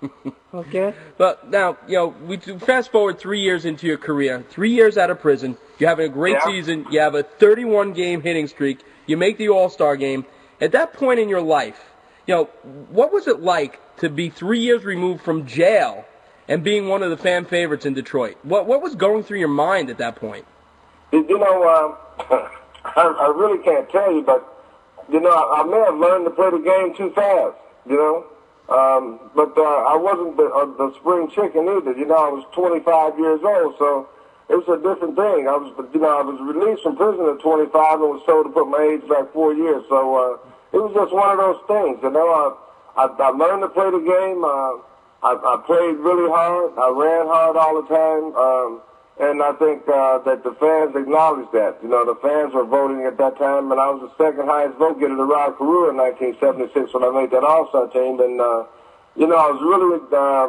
Okay. 0.55 0.95
But 1.19 1.51
now, 1.51 1.77
you 1.87 1.97
know, 1.97 2.07
we 2.27 2.39
fast 2.39 2.91
forward 2.91 3.19
three 3.19 3.41
years 3.43 3.67
into 3.67 3.87
your 3.87 3.99
career, 3.99 4.43
three 4.49 4.71
years 4.73 4.97
out 4.97 5.11
of 5.11 5.21
prison. 5.21 5.59
You're 5.79 5.91
having 5.91 6.07
a 6.07 6.09
great 6.09 6.37
Yeah. 6.37 6.47
season. 6.47 6.87
You 6.91 7.01
have 7.01 7.15
a 7.15 7.23
31 7.23 7.93
game 7.93 8.23
hitting 8.23 8.47
streak. 8.47 8.79
You 9.07 9.19
make 9.19 9.37
the 9.37 9.51
All 9.51 9.69
Star 9.69 9.95
game. 9.97 10.25
At 10.59 10.73
that 10.73 10.95
point 10.95 11.21
in 11.21 11.29
your 11.29 11.43
life, 11.43 11.79
you 12.27 12.35
know, 12.35 12.45
what 12.91 13.13
was 13.13 13.27
it 13.29 13.43
like 13.43 13.79
to 13.99 14.09
be 14.09 14.31
three 14.31 14.61
years 14.61 14.85
removed 14.87 15.21
from 15.23 15.45
jail 15.45 16.07
and 16.49 16.65
being 16.65 16.89
one 16.89 17.03
of 17.03 17.11
the 17.11 17.19
fan 17.19 17.45
favorites 17.45 17.85
in 17.85 17.93
Detroit? 17.93 18.39
What 18.45 18.65
what 18.67 18.81
was 18.81 18.95
going 18.95 19.25
through 19.25 19.41
your 19.41 19.49
mind 19.49 19.91
at 19.91 19.99
that 19.99 20.17
point? 20.17 20.47
You 21.13 21.39
know, 21.39 21.69
um, 21.69 21.97
I, 22.85 23.03
I 23.03 23.33
really 23.37 23.63
can't 23.63 23.89
tell 23.91 24.13
you, 24.13 24.23
but, 24.23 24.45
you 25.11 25.21
know, 25.21 25.31
I, 25.31 25.63
I 25.63 25.65
may 25.65 25.79
have 25.79 25.97
learned 25.97 26.27
to 26.27 26.31
play 26.31 26.51
the 26.51 26.59
game 26.59 26.95
too 26.97 27.11
fast, 27.15 27.57
you 27.89 27.97
know. 27.97 28.27
Um, 28.69 29.31
but 29.35 29.57
uh, 29.57 29.89
I 29.89 29.97
wasn't 29.97 30.37
the, 30.37 30.45
uh, 30.45 30.67
the 30.77 30.93
spring 31.01 31.31
chicken 31.31 31.65
either. 31.69 31.97
You 31.97 32.05
know, 32.05 32.21
I 32.21 32.29
was 32.29 32.45
25 32.53 33.19
years 33.19 33.41
old, 33.43 33.77
so 33.79 34.09
it 34.53 34.61
was 34.61 34.69
a 34.69 34.77
different 34.77 35.17
thing. 35.17 35.49
I 35.49 35.57
was, 35.57 35.73
you 35.95 36.01
know, 36.01 36.13
I 36.13 36.21
was 36.21 36.37
released 36.45 36.85
from 36.85 36.97
prison 36.97 37.25
at 37.33 37.41
25 37.41 37.73
and 37.73 38.13
was 38.13 38.21
told 38.29 38.45
to 38.45 38.53
put 38.53 38.69
my 38.69 38.85
age 38.85 39.09
back 39.09 39.33
four 39.33 39.57
years. 39.57 39.85
So 39.89 39.97
uh, 39.97 40.77
it 40.77 40.81
was 40.85 40.93
just 40.93 41.17
one 41.17 41.33
of 41.33 41.41
those 41.41 41.65
things. 41.65 41.97
You 42.05 42.13
know, 42.13 42.29
I, 42.29 43.05
I, 43.05 43.05
I 43.09 43.31
learned 43.33 43.65
to 43.65 43.73
play 43.73 43.89
the 43.89 44.05
game. 44.05 44.45
Uh, 44.45 44.85
I, 45.25 45.33
I 45.33 45.55
played 45.65 45.97
really 46.05 46.29
hard. 46.29 46.77
I 46.77 46.93
ran 46.93 47.25
hard 47.25 47.57
all 47.57 47.81
the 47.81 47.89
time. 47.89 48.25
Um, 48.37 48.71
and 49.19 49.43
I 49.43 49.51
think 49.59 49.83
uh, 49.91 50.19
that 50.23 50.47
the 50.47 50.55
fans 50.63 50.95
acknowledged 50.95 51.51
that. 51.51 51.83
You 51.83 51.91
know, 51.91 52.07
the 52.07 52.15
fans 52.23 52.55
were 52.55 52.65
voting 52.65 53.03
at 53.03 53.19
that 53.19 53.37
time, 53.37 53.73
and 53.75 53.81
I 53.81 53.91
was 53.91 54.07
the 54.07 54.15
second 54.15 54.47
highest 54.47 54.79
vote 54.79 55.01
getter 55.03 55.19
to 55.19 55.27
Rod 55.27 55.59
Carew 55.59 55.91
in 55.91 55.99
1976 55.99 56.95
when 56.95 57.03
I 57.03 57.11
made 57.11 57.35
that 57.35 57.43
All-Star 57.43 57.91
team. 57.91 58.23
And, 58.23 58.39
uh, 58.39 58.71
you 59.19 59.27
know, 59.27 59.35
I 59.35 59.51
was 59.51 59.59
really 59.59 59.99
uh, 60.15 60.47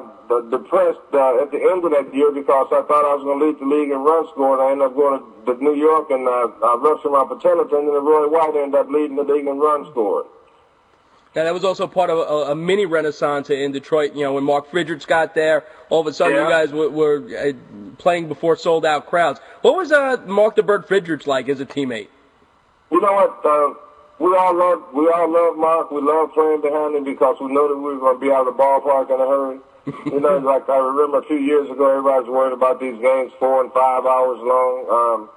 depressed 0.54 1.02
uh, 1.18 1.42
at 1.42 1.50
the 1.50 1.58
end 1.58 1.82
of 1.82 1.90
that 1.98 2.14
year 2.14 2.30
because 2.30 2.70
I 2.70 2.86
thought 2.86 3.06
I 3.10 3.18
was 3.18 3.26
going 3.26 3.42
to 3.42 3.46
lead 3.50 3.58
the 3.58 3.66
league 3.66 3.90
in 3.90 4.06
run 4.06 4.30
scoring. 4.38 4.62
I 4.62 4.70
ended 4.78 4.86
up 4.86 4.94
going 4.94 5.26
to 5.50 5.58
New 5.58 5.74
York 5.74 6.14
and 6.14 6.30
uh, 6.30 6.54
I 6.62 6.78
rushed 6.78 7.10
my 7.10 7.26
patella 7.26 7.66
tendon, 7.66 7.90
and 7.90 8.06
Roy 8.06 8.30
White 8.30 8.54
ended 8.54 8.78
up 8.78 8.94
leading 8.94 9.18
the 9.18 9.26
league 9.26 9.50
in 9.50 9.58
run 9.58 9.90
scoring. 9.90 10.30
And 11.36 11.46
that 11.46 11.54
was 11.54 11.64
also 11.64 11.86
part 11.86 12.10
of 12.10 12.18
a, 12.18 12.52
a, 12.52 12.56
mini 12.56 12.88
renaissance 12.88 13.52
in 13.52 13.72
Detroit. 13.72 14.14
You 14.16 14.24
know, 14.24 14.34
when 14.34 14.44
Mark 14.44 14.72
Fidrych 14.72 15.06
got 15.06 15.36
there, 15.36 15.64
all 15.90 16.02
of 16.02 16.08
a 16.08 16.14
sudden 16.14 16.36
yeah. 16.36 16.44
you 16.44 16.50
guys 16.50 16.72
were, 16.72 16.90
were 16.90 17.24
uh, 17.38 17.54
playing 18.00 18.28
before 18.28 18.56
sold 18.56 18.84
out 18.84 19.06
crowds. 19.06 19.40
What 19.62 19.76
was 19.76 19.92
uh, 19.92 20.18
Mark 20.26 20.56
the 20.56 20.64
Bird 20.64 20.86
like 21.28 21.48
as 21.48 21.60
a 21.60 21.68
teammate? 21.68 22.08
You 22.92 23.00
know 23.00 23.14
what? 23.14 23.46
Uh, 23.46 23.78
we 24.18 24.36
all 24.36 24.58
love 24.58 24.84
we 24.94 25.08
all 25.08 25.32
love 25.32 25.58
Mark. 25.58 25.92
We 25.92 26.02
love 26.02 26.34
playing 26.34 26.62
behind 26.62 26.96
him 26.96 27.04
because 27.04 27.38
we 27.40 27.54
know 27.54 27.68
that 27.68 27.78
we 27.78 27.94
were 27.94 28.00
going 28.00 28.20
to 28.20 28.26
be 28.26 28.32
out 28.32 28.48
of 28.48 28.58
the 28.58 28.64
ballpark 28.64 29.14
in 29.14 29.22
a 29.22 29.28
hurry. 29.28 29.60
you 30.12 30.20
know, 30.20 30.38
like 30.44 30.68
I 30.68 30.78
remember 30.78 31.20
a 31.20 31.26
few 31.26 31.38
years 31.38 31.70
ago, 31.70 31.92
everybody 31.92 32.26
was 32.26 32.30
worried 32.30 32.54
about 32.54 32.80
these 32.80 33.00
games 33.00 33.32
four 33.38 33.62
and 33.62 33.72
five 33.72 34.06
hours 34.06 34.40
long. 34.42 34.76
Um, 34.90 35.30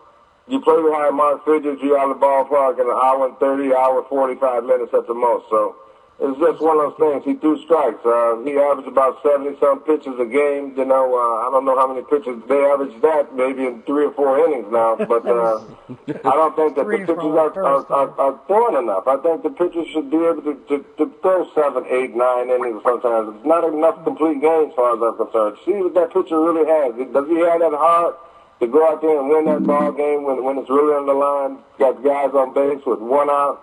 you 0.48 0.60
play 0.60 0.82
behind 0.82 1.16
Mark 1.16 1.44
Fidrych, 1.44 1.80
you're 1.82 1.98
out 1.98 2.10
of 2.10 2.18
the 2.18 2.26
ballpark 2.26 2.80
in 2.80 2.86
an 2.88 2.98
hour 2.98 3.28
and 3.28 3.38
30, 3.38 3.74
hour 3.74 4.04
45 4.08 4.64
minutes 4.64 4.92
at 4.92 5.06
the 5.06 5.14
most. 5.14 5.48
So 5.48 5.76
it's 6.20 6.38
just 6.38 6.60
one 6.62 6.78
of 6.78 6.94
those 6.94 6.98
things. 7.00 7.24
He 7.24 7.34
threw 7.40 7.58
strikes. 7.64 7.98
Uh, 8.04 8.38
he 8.44 8.54
averaged 8.54 8.86
about 8.86 9.18
70 9.24 9.58
some 9.58 9.80
pitches 9.80 10.14
a 10.20 10.28
game. 10.28 10.76
You 10.76 10.84
know, 10.84 11.10
uh, 11.10 11.48
I 11.48 11.50
don't 11.50 11.64
know 11.64 11.74
how 11.74 11.88
many 11.88 12.04
pitches 12.06 12.38
they 12.46 12.62
average 12.62 12.94
that, 13.02 13.34
maybe 13.34 13.66
in 13.66 13.82
three 13.82 14.06
or 14.06 14.12
four 14.12 14.38
innings 14.46 14.70
now. 14.70 14.94
But 14.94 15.26
uh, 15.26 15.66
I 16.28 16.34
don't 16.36 16.54
think 16.54 16.76
that 16.76 16.86
the 16.86 16.98
pitchers 16.98 17.18
are, 17.18 17.50
are, 17.58 17.82
are, 17.90 18.10
are 18.20 18.40
throwing 18.46 18.76
enough. 18.78 19.08
I 19.08 19.16
think 19.18 19.42
the 19.42 19.50
pitchers 19.50 19.88
should 19.90 20.10
be 20.10 20.22
able 20.22 20.42
to, 20.46 20.54
to, 20.68 20.76
to 20.98 21.04
throw 21.22 21.48
seven, 21.54 21.86
eight, 21.90 22.14
nine 22.14 22.50
innings 22.50 22.82
sometimes. 22.84 23.34
It's 23.34 23.46
not 23.46 23.64
enough 23.64 24.04
complete 24.04 24.40
games, 24.40 24.70
as 24.70 24.76
far 24.76 24.94
as 24.94 25.02
I'm 25.02 25.16
concerned. 25.18 25.56
See 25.64 25.74
what 25.82 25.94
that 25.98 26.12
pitcher 26.14 26.38
really 26.38 26.68
has. 26.68 26.94
Does 27.10 27.26
he 27.26 27.40
have 27.40 27.60
that 27.60 27.74
heart? 27.74 28.18
to 28.60 28.68
go 28.68 28.86
out 28.86 29.02
there 29.02 29.18
and 29.18 29.28
win 29.28 29.44
that 29.46 29.66
ball 29.66 29.90
game 29.90 30.22
when 30.22 30.44
when 30.44 30.56
it's 30.56 30.70
really 30.70 30.94
on 30.94 31.04
the 31.04 31.12
line, 31.12 31.58
got 31.82 31.98
guys 32.04 32.30
on 32.30 32.54
base 32.54 32.78
with 32.86 33.00
one 33.00 33.28
out. 33.28 33.58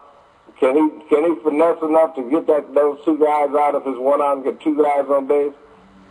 Can 0.59 0.75
he 0.75 0.85
can 1.07 1.23
he 1.23 1.41
finesse 1.41 1.81
enough 1.81 2.15
to 2.15 2.29
get 2.29 2.47
that 2.47 2.73
those 2.73 2.99
two 3.05 3.17
guys 3.17 3.49
out 3.55 3.75
of 3.75 3.85
his 3.85 3.97
one 3.97 4.19
and 4.21 4.43
get 4.43 4.59
two 4.59 4.75
guys 4.75 5.07
on 5.09 5.25
base? 5.25 5.53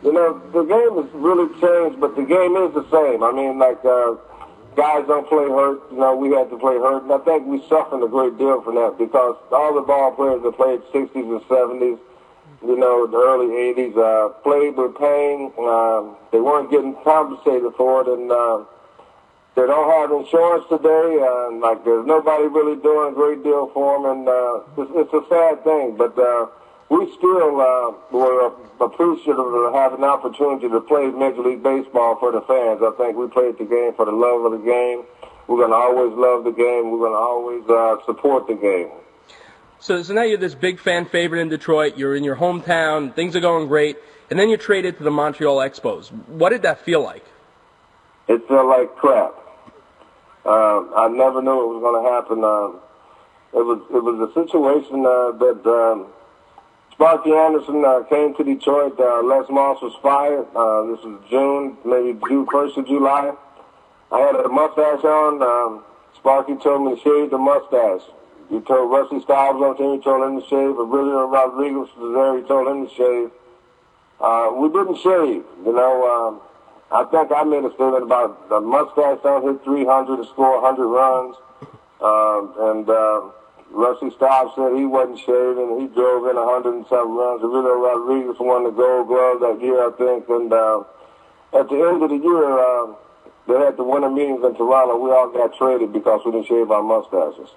You 0.02 0.12
know, 0.12 0.40
the 0.52 0.64
game 0.64 0.94
has 0.96 1.11
really 1.12 1.48
changed, 1.61 2.00
but 2.00 2.16
the 2.16 2.22
game 2.22 2.56
is 2.56 2.72
the 2.72 2.87
same. 2.88 3.22
I 3.22 3.32
mean, 3.32 3.58
like 3.58 3.84
uh, 3.84 4.14
guys 4.74 5.04
don't 5.06 5.28
play 5.28 5.44
hurt. 5.50 5.82
You 5.90 5.98
know, 5.98 6.16
we 6.16 6.30
had 6.30 6.48
to 6.48 6.56
play 6.56 6.78
hurt, 6.78 7.02
and 7.02 7.12
I 7.12 7.18
think 7.18 7.46
we 7.46 7.61
suffered 7.68 8.02
a 8.02 8.08
great 8.08 8.38
deal 8.38 8.62
from 8.62 8.76
that 8.76 8.96
because 8.96 9.37
all 9.52 9.74
the 9.74 9.82
ball 9.82 10.12
players 10.12 10.40
that 10.42 10.56
played 10.56 10.80
60s 10.94 11.12
and 11.12 11.42
70s, 11.50 11.98
you 12.64 12.76
know, 12.78 13.06
the 13.06 13.18
early 13.18 13.52
80s, 13.74 13.98
uh, 13.98 14.28
played 14.40 14.76
with 14.76 14.96
pain. 14.96 15.52
Uh, 15.58 16.14
they 16.32 16.40
weren't 16.40 16.70
getting 16.70 16.94
compensated 17.04 17.74
for 17.76 18.00
it, 18.00 18.08
and 18.08 18.30
uh, 18.32 18.64
they 19.59 19.66
don't 19.66 19.90
have 19.90 20.14
insurance 20.14 20.64
today, 20.71 21.18
and 21.18 21.61
like 21.61 21.85
there's 21.85 22.07
nobody 22.07 22.47
really 22.47 22.79
doing 22.81 23.11
a 23.11 23.14
great 23.14 23.42
deal 23.42 23.66
for 23.75 23.99
them, 23.99 24.07
and 24.07 24.29
uh, 24.29 24.62
it's, 24.79 24.92
it's 24.94 25.12
a 25.12 25.25
sad 25.27 25.64
thing. 25.64 25.97
But 25.99 26.14
uh, 26.14 26.47
we 26.88 27.11
still 27.18 27.59
uh, 27.59 27.90
were 28.14 28.55
appreciative 28.79 29.35
of 29.35 29.75
having 29.75 29.99
an 29.99 30.05
opportunity 30.05 30.68
to 30.68 30.81
play 30.81 31.11
Major 31.11 31.42
League 31.42 31.62
Baseball 31.62 32.16
for 32.21 32.31
the 32.31 32.40
fans. 32.42 32.87
I 32.87 32.94
think 32.97 33.16
we 33.18 33.27
played 33.27 33.59
the 33.59 33.64
game 33.64 33.94
for 33.94 34.07
the 34.07 34.12
love 34.12 34.47
of 34.47 34.53
the 34.53 34.64
game. 34.64 35.03
We're 35.49 35.59
going 35.59 35.71
to 35.71 35.77
always 35.77 36.14
love 36.14 36.44
the 36.44 36.53
game. 36.53 36.92
We're 36.92 37.03
going 37.03 37.12
to 37.12 37.18
always 37.18 37.64
uh, 37.68 38.05
support 38.07 38.47
the 38.47 38.55
game. 38.55 38.90
So, 39.81 40.03
so 40.03 40.14
now 40.14 40.23
you're 40.23 40.38
this 40.38 40.55
big 40.55 40.79
fan 40.79 41.07
favorite 41.07 41.40
in 41.40 41.49
Detroit. 41.49 41.97
You're 41.97 42.14
in 42.14 42.23
your 42.23 42.37
hometown. 42.37 43.14
Things 43.14 43.35
are 43.35 43.40
going 43.40 43.66
great, 43.66 43.97
and 44.31 44.38
then 44.38 44.51
you're 44.51 44.59
traded 44.59 44.99
to 44.99 45.03
the 45.05 45.11
Montreal 45.11 45.57
Expos. 45.57 46.12
What 46.29 46.51
did 46.51 46.62
that 46.62 46.85
feel 46.85 47.03
like? 47.03 47.25
It 48.29 48.47
felt 48.47 48.68
like 48.68 48.94
crap. 48.94 49.35
Uh, 50.44 50.94
I 50.94 51.09
never 51.09 51.42
knew 51.42 51.59
it 51.62 51.68
was 51.74 51.81
going 51.83 51.98
to 52.03 52.11
happen. 52.11 52.38
Uh, 52.44 52.79
it 53.59 53.64
was 53.64 53.81
it 53.90 54.03
was 54.03 54.29
a 54.29 54.33
situation 54.35 55.07
uh, 55.07 55.33
that 55.40 55.61
um, 55.64 56.07
Sparky 56.92 57.33
Anderson 57.33 57.85
uh, 57.85 58.03
came 58.09 58.35
to 58.37 58.44
Detroit. 58.44 58.98
Uh, 58.98 59.22
Les 59.22 59.48
Moss 59.51 59.81
was 59.81 59.94
fired. 60.03 60.46
Uh, 60.55 60.83
this 60.92 61.05
was 61.05 61.20
June, 61.31 61.77
maybe 61.85 62.18
June 62.29 62.46
first 62.51 62.77
of 62.77 62.87
July. 62.87 63.33
I 64.12 64.18
had 64.20 64.37
a 64.37 64.48
mustache 64.48 65.05
on. 65.05 65.42
Um, 65.42 65.85
Sparky 66.16 66.57
told 66.57 66.85
me 66.85 66.96
to 66.96 67.03
shave 67.03 67.31
the 67.31 67.38
mustache. 67.38 68.03
He 68.51 68.61
told 68.61 68.90
Rusty 68.90 69.20
Staub 69.20 69.57
on 69.57 69.77
team, 69.77 69.98
he 69.98 70.03
told 70.03 70.24
him 70.24 70.40
to 70.40 70.46
shave. 70.48 70.74
Aurelio 70.77 71.29
Rodriguez 71.29 71.88
was 71.96 72.14
there, 72.14 72.37
he 72.38 72.42
told 72.48 72.66
him 72.68 72.88
to 72.88 72.94
shave. 72.94 73.31
Uh, 74.20 74.51
we 74.57 74.68
didn't 74.68 74.96
shave, 74.96 75.44
you 75.64 75.72
know. 75.72 75.94
Um, 76.09 76.40
I 76.90 77.05
think 77.05 77.31
I 77.33 77.44
made 77.44 77.64
a 77.64 77.72
statement 77.74 78.05
about 78.05 78.48
the 78.48 78.61
mustache 78.61 79.20
don't 79.22 79.44
hit 79.44 79.64
300 79.64 80.16
to 80.16 80.24
score 80.33 80.62
100 80.62 80.88
runs. 80.88 81.37
Um, 82.01 82.55
and 82.72 82.88
uh, 82.88 83.20
Rusty 83.70 84.09
Staub 84.16 84.55
said 84.57 84.72
he 84.72 84.87
wasn't 84.87 85.20
shaving. 85.20 85.81
He 85.81 85.87
drove 85.92 86.24
in 86.33 86.37
100 86.37 86.74
and 86.74 86.87
some 86.88 87.12
runs. 87.12 87.44
Aurelio 87.44 87.77
Rodriguez 87.77 88.37
won 88.40 88.64
the 88.64 88.70
Gold 88.70 89.09
Glove 89.09 89.40
that 89.44 89.61
year, 89.61 89.85
I 89.85 89.92
think. 90.01 90.29
And 90.29 90.53
uh, 90.53 90.81
at 91.53 91.68
the 91.68 91.77
end 91.77 92.01
of 92.03 92.09
the 92.09 92.16
year, 92.16 92.57
uh, 92.57 92.96
they 93.46 93.61
had 93.61 93.77
the 93.77 93.85
winter 93.85 94.09
meetings 94.09 94.40
in 94.44 94.57
Toronto. 94.57 94.96
We 94.96 95.11
all 95.11 95.29
got 95.29 95.57
traded 95.57 95.92
because 95.92 96.22
we 96.24 96.33
didn't 96.33 96.48
shave 96.48 96.70
our 96.70 96.83
mustaches. 96.83 97.53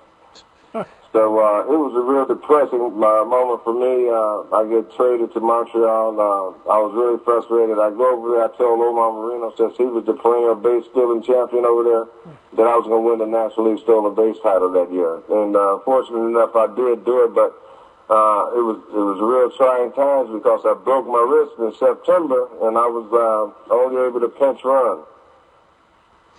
So 1.12 1.44
uh, 1.44 1.68
it 1.68 1.76
was 1.76 1.92
a 1.92 2.04
real 2.08 2.24
depressing 2.24 2.80
uh, 2.80 3.28
moment 3.28 3.60
for 3.68 3.76
me. 3.76 4.08
Uh, 4.08 4.48
I 4.56 4.64
get 4.64 4.88
traded 4.96 5.36
to 5.36 5.44
Montreal. 5.44 6.16
Uh, 6.16 6.72
I 6.72 6.80
was 6.80 6.96
really 6.96 7.20
frustrated. 7.28 7.76
I 7.84 7.92
go 7.92 8.16
over 8.16 8.32
there. 8.32 8.48
I 8.48 8.52
told 8.56 8.80
Omar 8.80 9.12
Moreno, 9.12 9.52
since 9.60 9.76
he 9.76 9.84
was 9.84 10.08
the 10.08 10.16
perennial 10.16 10.56
base 10.56 10.88
stealing 10.96 11.20
champion 11.20 11.68
over 11.68 11.84
there, 11.84 12.06
that 12.56 12.64
I 12.64 12.80
was 12.80 12.88
going 12.88 13.04
to 13.04 13.08
win 13.12 13.20
the 13.20 13.28
National 13.28 13.68
League 13.68 13.84
stolen 13.84 14.16
base 14.16 14.40
title 14.40 14.72
that 14.72 14.88
year. 14.88 15.20
And 15.28 15.52
uh, 15.52 15.84
fortunately 15.84 16.32
enough, 16.32 16.56
I 16.56 16.72
did 16.72 17.04
do 17.04 17.28
it. 17.28 17.36
But 17.36 17.60
uh, 18.08 18.56
it 18.56 18.64
was 18.64 18.80
it 18.96 19.04
was 19.04 19.20
real 19.20 19.52
trying 19.60 19.92
times 19.92 20.32
because 20.32 20.64
I 20.64 20.80
broke 20.80 21.08
my 21.12 21.24
wrist 21.28 21.60
in 21.60 21.76
September, 21.76 22.48
and 22.64 22.80
I 22.80 22.88
was 22.88 23.08
uh, 23.12 23.52
only 23.68 24.00
able 24.08 24.24
to 24.24 24.32
pinch 24.32 24.64
run. 24.64 25.04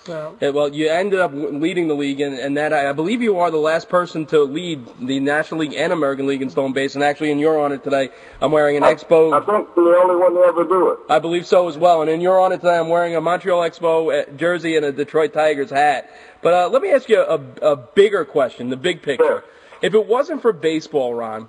So. 0.04 0.36
Yeah, 0.40 0.50
well, 0.50 0.74
you 0.74 0.88
ended 0.88 1.20
up 1.20 1.30
leading 1.32 1.86
the 1.86 1.94
league, 1.94 2.20
and, 2.20 2.36
and 2.36 2.56
that 2.56 2.72
I, 2.72 2.90
I, 2.90 2.92
believe 2.92 3.22
you 3.22 3.38
are 3.38 3.52
the 3.52 3.58
last 3.58 3.88
person 3.88 4.26
to 4.26 4.42
lead 4.42 4.84
the 5.00 5.20
National 5.20 5.60
League 5.60 5.74
and 5.74 5.92
American 5.92 6.26
League 6.26 6.42
in 6.42 6.50
stolen 6.50 6.72
base. 6.72 6.96
And 6.96 7.04
actually, 7.04 7.30
in 7.30 7.38
your 7.38 7.60
honor 7.60 7.78
today, 7.78 8.10
I'm 8.40 8.50
wearing 8.50 8.76
an 8.76 8.82
I, 8.82 8.94
Expo. 8.94 9.32
I 9.32 9.44
think 9.46 9.72
the 9.76 9.80
only 9.80 10.16
one 10.16 10.34
to 10.34 10.40
ever 10.40 10.64
do 10.64 10.90
it. 10.90 10.98
I 11.08 11.20
believe 11.20 11.46
so 11.46 11.68
as 11.68 11.78
well. 11.78 12.02
And 12.02 12.10
in 12.10 12.20
your 12.20 12.40
honor 12.40 12.56
today, 12.56 12.78
I'm 12.78 12.88
wearing 12.88 13.14
a 13.14 13.20
Montreal 13.20 13.60
Expo 13.60 14.22
uh, 14.22 14.32
jersey 14.32 14.76
and 14.76 14.84
a 14.84 14.90
Detroit 14.90 15.32
Tigers 15.32 15.70
hat. 15.70 16.10
But 16.42 16.54
uh, 16.54 16.68
let 16.68 16.82
me 16.82 16.90
ask 16.90 17.08
you 17.08 17.20
a, 17.20 17.40
a, 17.62 17.76
bigger 17.76 18.24
question, 18.24 18.70
the 18.70 18.76
big 18.76 19.02
picture. 19.02 19.24
Sure. 19.24 19.44
If 19.82 19.94
it 19.94 20.06
wasn't 20.06 20.42
for 20.42 20.52
baseball, 20.52 21.14
Ron, 21.14 21.48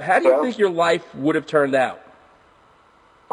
how 0.00 0.18
do 0.18 0.24
you 0.24 0.32
yeah. 0.32 0.42
think 0.42 0.58
your 0.58 0.70
life 0.70 1.14
would 1.14 1.36
have 1.36 1.46
turned 1.46 1.76
out? 1.76 2.03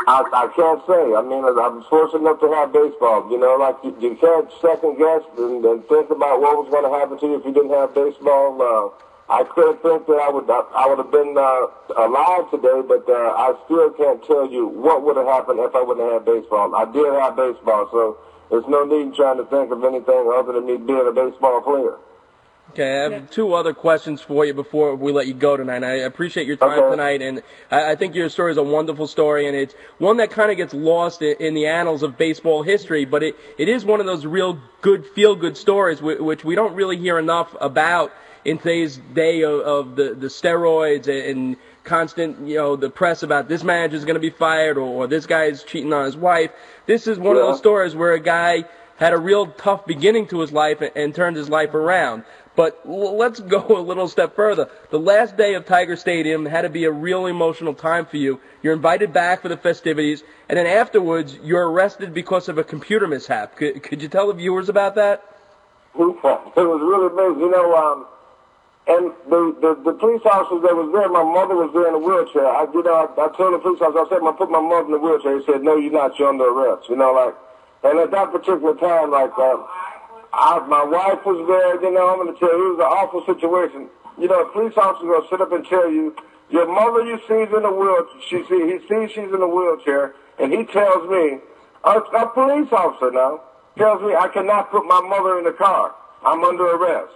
I, 0.08 0.24
I 0.34 0.46
can't 0.56 0.82
say. 0.88 1.14
I 1.14 1.22
mean, 1.22 1.46
I'm 1.46 1.84
fortunate 1.86 2.26
enough 2.26 2.40
to 2.42 2.50
have 2.54 2.74
baseball. 2.74 3.30
You 3.30 3.38
know, 3.38 3.56
like 3.58 3.78
you, 3.84 3.94
you 4.02 4.16
can't 4.18 4.50
second 4.62 4.98
guess 4.98 5.22
and, 5.38 5.64
and 5.64 5.86
think 5.86 6.10
about 6.10 6.42
what 6.42 6.58
was 6.58 6.70
going 6.74 6.86
to 6.86 6.94
happen 6.94 7.20
to 7.20 7.26
you 7.26 7.36
if 7.38 7.46
you 7.46 7.54
didn't 7.54 7.76
have 7.76 7.94
baseball. 7.94 8.58
Uh, 8.58 8.90
I 9.32 9.44
couldn't 9.46 9.80
think 9.82 10.08
that 10.08 10.20
I 10.20 10.30
would 10.30 10.50
I 10.50 10.86
would 10.90 11.00
have 11.00 11.12
been 11.12 11.38
uh, 11.38 11.72
alive 11.96 12.52
today, 12.52 12.84
but 12.84 13.08
uh, 13.08 13.32
I 13.38 13.56
still 13.64 13.92
can't 13.96 14.20
tell 14.26 14.50
you 14.50 14.68
what 14.68 15.04
would 15.04 15.16
have 15.16 15.28
happened 15.28 15.60
if 15.64 15.76
I 15.76 15.82
wouldn't 15.82 16.04
have 16.04 16.26
had 16.26 16.26
baseball. 16.26 16.76
I 16.76 16.84
did 16.92 17.08
have 17.16 17.40
baseball, 17.40 17.88
so 17.96 18.18
there's 18.50 18.68
no 18.68 18.84
need 18.84 19.16
trying 19.16 19.38
to 19.38 19.46
think 19.48 19.72
of 19.72 19.84
anything 19.86 20.28
other 20.36 20.52
than 20.52 20.66
me 20.68 20.76
being 20.76 21.08
a 21.08 21.16
baseball 21.16 21.62
player. 21.62 21.96
Okay, 22.70 23.02
I 23.02 23.10
have 23.10 23.30
two 23.30 23.54
other 23.54 23.74
questions 23.74 24.22
for 24.22 24.46
you 24.46 24.54
before 24.54 24.96
we 24.96 25.12
let 25.12 25.28
you 25.28 25.34
go 25.34 25.58
tonight. 25.58 25.84
I 25.84 25.96
appreciate 25.96 26.48
your 26.48 26.56
time 26.56 26.80
okay. 26.80 26.90
tonight, 26.90 27.22
and 27.22 27.44
I, 27.70 27.96
think 27.96 28.16
your 28.16 28.30
story 28.30 28.52
is 28.54 28.58
a 28.58 28.64
wonderful 28.64 29.08
story, 29.08 29.48
and 29.48 29.58
it's 29.58 29.74
one 29.98 30.18
that 30.18 30.32
kind 30.32 30.52
of 30.52 30.56
gets 30.56 30.74
lost 30.74 31.22
in, 31.22 31.54
the 31.54 31.68
annals 31.68 32.02
of 32.02 32.18
baseball 32.18 32.64
history, 32.64 33.04
but 33.04 33.24
it, 33.24 33.36
it 33.58 33.68
is 33.68 33.84
one 33.84 34.00
of 34.00 34.06
those 34.06 34.26
real 34.26 34.58
good, 34.80 35.06
feel-good 35.06 35.58
stories 35.58 36.02
which 36.02 36.46
we 36.46 36.56
don't 36.56 36.74
really 36.74 36.96
hear 36.96 37.20
enough 37.20 37.54
about 37.60 38.14
in 38.46 38.58
today's 38.58 38.98
day 39.14 39.42
of, 39.42 39.60
of 39.60 39.96
the, 39.98 40.16
the 40.16 40.28
steroids 40.28 41.10
and 41.10 41.58
constant, 41.84 42.48
you 42.48 42.56
know, 42.56 42.76
the 42.76 42.90
press 42.90 43.22
about 43.22 43.50
this 43.50 43.64
manager 43.64 43.98
is 43.98 44.06
going 44.06 44.16
to 44.16 44.22
be 44.22 44.30
fired 44.30 44.78
or, 44.78 45.04
or 45.04 45.08
this 45.08 45.26
guy 45.26 45.46
is 45.46 45.64
cheating 45.64 45.92
on 45.92 46.06
his 46.06 46.16
wife. 46.16 46.52
This 46.86 47.08
is 47.08 47.18
one 47.18 47.36
yeah. 47.36 47.42
of 47.42 47.48
those 47.50 47.58
stories 47.58 47.96
where 47.96 48.14
a 48.14 48.20
guy 48.20 48.64
had 48.98 49.14
a 49.14 49.18
real 49.18 49.48
tough 49.48 49.86
beginning 49.88 50.28
to 50.28 50.40
his 50.42 50.52
life 50.52 50.80
and, 50.82 50.92
and 50.96 51.16
turned 51.16 51.36
his 51.36 51.50
life 51.50 51.74
around. 51.74 52.24
But 52.56 52.82
let's 52.86 53.40
go 53.40 53.66
a 53.70 53.80
little 53.80 54.10
step 54.10 54.36
further. 54.36 54.70
The 54.90 55.00
last 55.00 55.38
day 55.38 55.54
of 55.54 55.66
Tiger 55.66 55.96
Stadium 55.96 56.46
had 56.46 56.64
to 56.64 56.70
be 56.70 56.84
a 56.84 56.92
real 56.92 57.26
emotional 57.26 57.74
time 57.74 58.06
for 58.06 58.18
you. 58.18 58.42
You're 58.62 58.74
invited 58.74 59.14
back 59.14 59.42
for 59.42 59.48
the 59.48 59.56
festivities, 59.56 60.24
and 60.50 60.58
then 60.58 60.68
afterwards, 60.68 61.40
you're 61.44 61.70
arrested 61.70 62.14
because 62.14 62.50
of 62.50 62.58
a 62.58 62.64
computer 62.64 63.08
mishap. 63.08 63.56
Could, 63.56 63.82
could 63.84 64.02
you 64.02 64.10
tell 64.10 64.28
the 64.28 64.34
viewers 64.34 64.68
about 64.68 64.96
that? 64.96 65.24
It 65.96 66.00
was 66.00 66.82
really 66.82 67.08
amazing. 67.08 67.40
You 67.40 67.52
know, 67.52 67.76
um, 67.76 68.06
and 68.88 69.12
the, 69.30 69.56
the, 69.62 69.92
the 69.92 69.94
police 69.98 70.22
officers 70.26 70.62
that 70.64 70.76
was 70.76 70.92
there, 70.92 71.08
my 71.08 71.24
mother 71.24 71.56
was 71.56 71.72
there 71.72 71.88
in 71.88 71.94
a 71.94 72.00
wheelchair. 72.00 72.48
I, 72.48 72.68
you 72.74 72.84
know, 72.84 73.08
I, 73.08 73.26
I 73.26 73.28
told 73.38 73.54
the 73.54 73.60
police 73.60 73.80
officer, 73.80 74.00
I 74.00 74.10
said, 74.10 74.20
to 74.20 74.34
put 74.34 74.52
my 74.52 74.60
mother 74.60 74.86
in 74.88 74.92
the 74.92 75.00
wheelchair. 75.00 75.40
He 75.40 75.46
said, 75.46 75.64
no, 75.64 75.78
you're 75.78 75.92
not. 75.92 76.20
You're 76.20 76.30
under 76.30 76.52
arrest. 76.52 76.90
You 76.90 76.98
know, 76.98 77.14
like, 77.14 77.36
and 77.84 78.00
at 78.00 78.12
that 78.12 78.32
particular 78.32 78.76
time, 78.76 79.12
like, 79.12 79.32
uh, 79.38 79.64
I, 80.34 80.60
my 80.68 80.84
wife 80.84 81.26
was 81.26 81.46
there, 81.48 81.82
you 81.84 81.92
know, 81.94 82.10
I'm 82.10 82.24
going 82.24 82.34
to 82.34 82.40
tell 82.40 82.50
you, 82.56 82.74
it 82.74 82.78
was 82.78 82.84
an 82.86 82.92
awful 82.92 83.26
situation. 83.26 83.90
You 84.18 84.28
know, 84.28 84.42
a 84.42 84.52
police 84.52 84.74
officer 84.78 85.08
will 85.08 85.28
sit 85.30 85.42
up 85.42 85.52
and 85.52 85.66
tell 85.66 85.90
you 85.92 86.16
Your 86.52 86.68
mother 86.68 87.06
you 87.06 87.18
sees 87.28 87.48
in 87.56 87.64
a 87.64 87.72
wheelchair. 87.72 88.22
She 88.28 88.44
see, 88.50 88.62
he 88.68 88.78
sees 88.88 89.12
she's 89.12 89.32
in 89.32 89.42
a 89.42 89.48
wheelchair, 89.48 90.14
and 90.38 90.52
he 90.52 90.66
tells 90.66 91.10
me, 91.10 91.40
a, 91.84 91.96
a 92.00 92.30
police 92.34 92.72
officer 92.72 93.12
now 93.12 93.42
tells 93.78 94.02
me 94.04 94.14
I 94.16 94.28
cannot 94.28 94.70
put 94.70 94.86
my 94.86 95.00
mother 95.02 95.40
in 95.40 95.46
the 95.46 95.54
car. 95.54 95.96
I'm 96.26 96.44
under 96.44 96.76
arrest. 96.76 97.14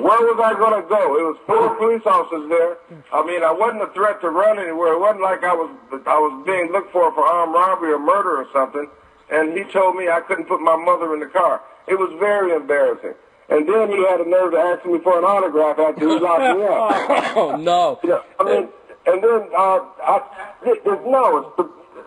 Where 0.00 0.22
was 0.32 0.40
I 0.42 0.54
going 0.56 0.82
to 0.82 0.88
go? 0.88 1.02
It 1.20 1.24
was 1.28 1.36
four 1.46 1.76
police 1.76 2.00
officers 2.06 2.48
there. 2.48 2.78
I 3.12 3.20
mean, 3.26 3.44
I 3.44 3.52
wasn't 3.52 3.82
a 3.82 3.92
threat 3.92 4.20
to 4.22 4.30
run 4.30 4.58
anywhere. 4.58 4.94
It 4.94 5.00
wasn't 5.00 5.22
like 5.22 5.44
I 5.44 5.52
was 5.52 5.68
I 6.06 6.16
was 6.16 6.42
being 6.46 6.72
looked 6.72 6.90
for 6.90 7.12
for 7.12 7.22
armed 7.22 7.52
robbery 7.52 7.92
or 7.92 7.98
murder 8.00 8.40
or 8.40 8.48
something. 8.52 8.88
And 9.30 9.52
he 9.52 9.64
told 9.70 9.96
me 9.96 10.08
I 10.08 10.20
couldn't 10.20 10.48
put 10.48 10.60
my 10.62 10.76
mother 10.76 11.12
in 11.12 11.20
the 11.20 11.26
car. 11.26 11.60
It 11.86 11.98
was 11.98 12.12
very 12.18 12.52
embarrassing. 12.54 13.14
And 13.48 13.68
then 13.68 13.90
he 13.90 14.00
had 14.08 14.20
a 14.20 14.28
nerve 14.28 14.52
to 14.52 14.58
ask 14.58 14.86
me 14.86 14.98
for 15.00 15.18
an 15.18 15.24
autograph 15.24 15.78
after 15.78 16.00
he 16.08 16.18
locked 16.18 16.56
me 16.56 16.64
up. 16.64 17.36
Oh 17.36 17.56
no. 17.56 18.00
Yeah, 18.02 18.20
I 18.40 18.44
mean, 18.44 18.68
and 19.06 19.18
then 19.22 19.40
uh, 19.52 19.80
I, 20.00 20.16
it, 20.64 20.80
it, 20.86 21.00
no, 21.06 21.38
it's 21.44 21.52
the, 21.60 21.64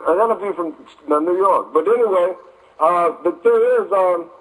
an 0.10 0.18
interview 0.18 0.54
from 0.56 0.74
New 1.26 1.38
York. 1.38 1.74
But 1.74 1.86
anyway, 1.88 2.34
uh, 2.80 3.12
the 3.22 3.32
thing 3.44 3.62
is, 3.78 3.92
um, 3.94 4.32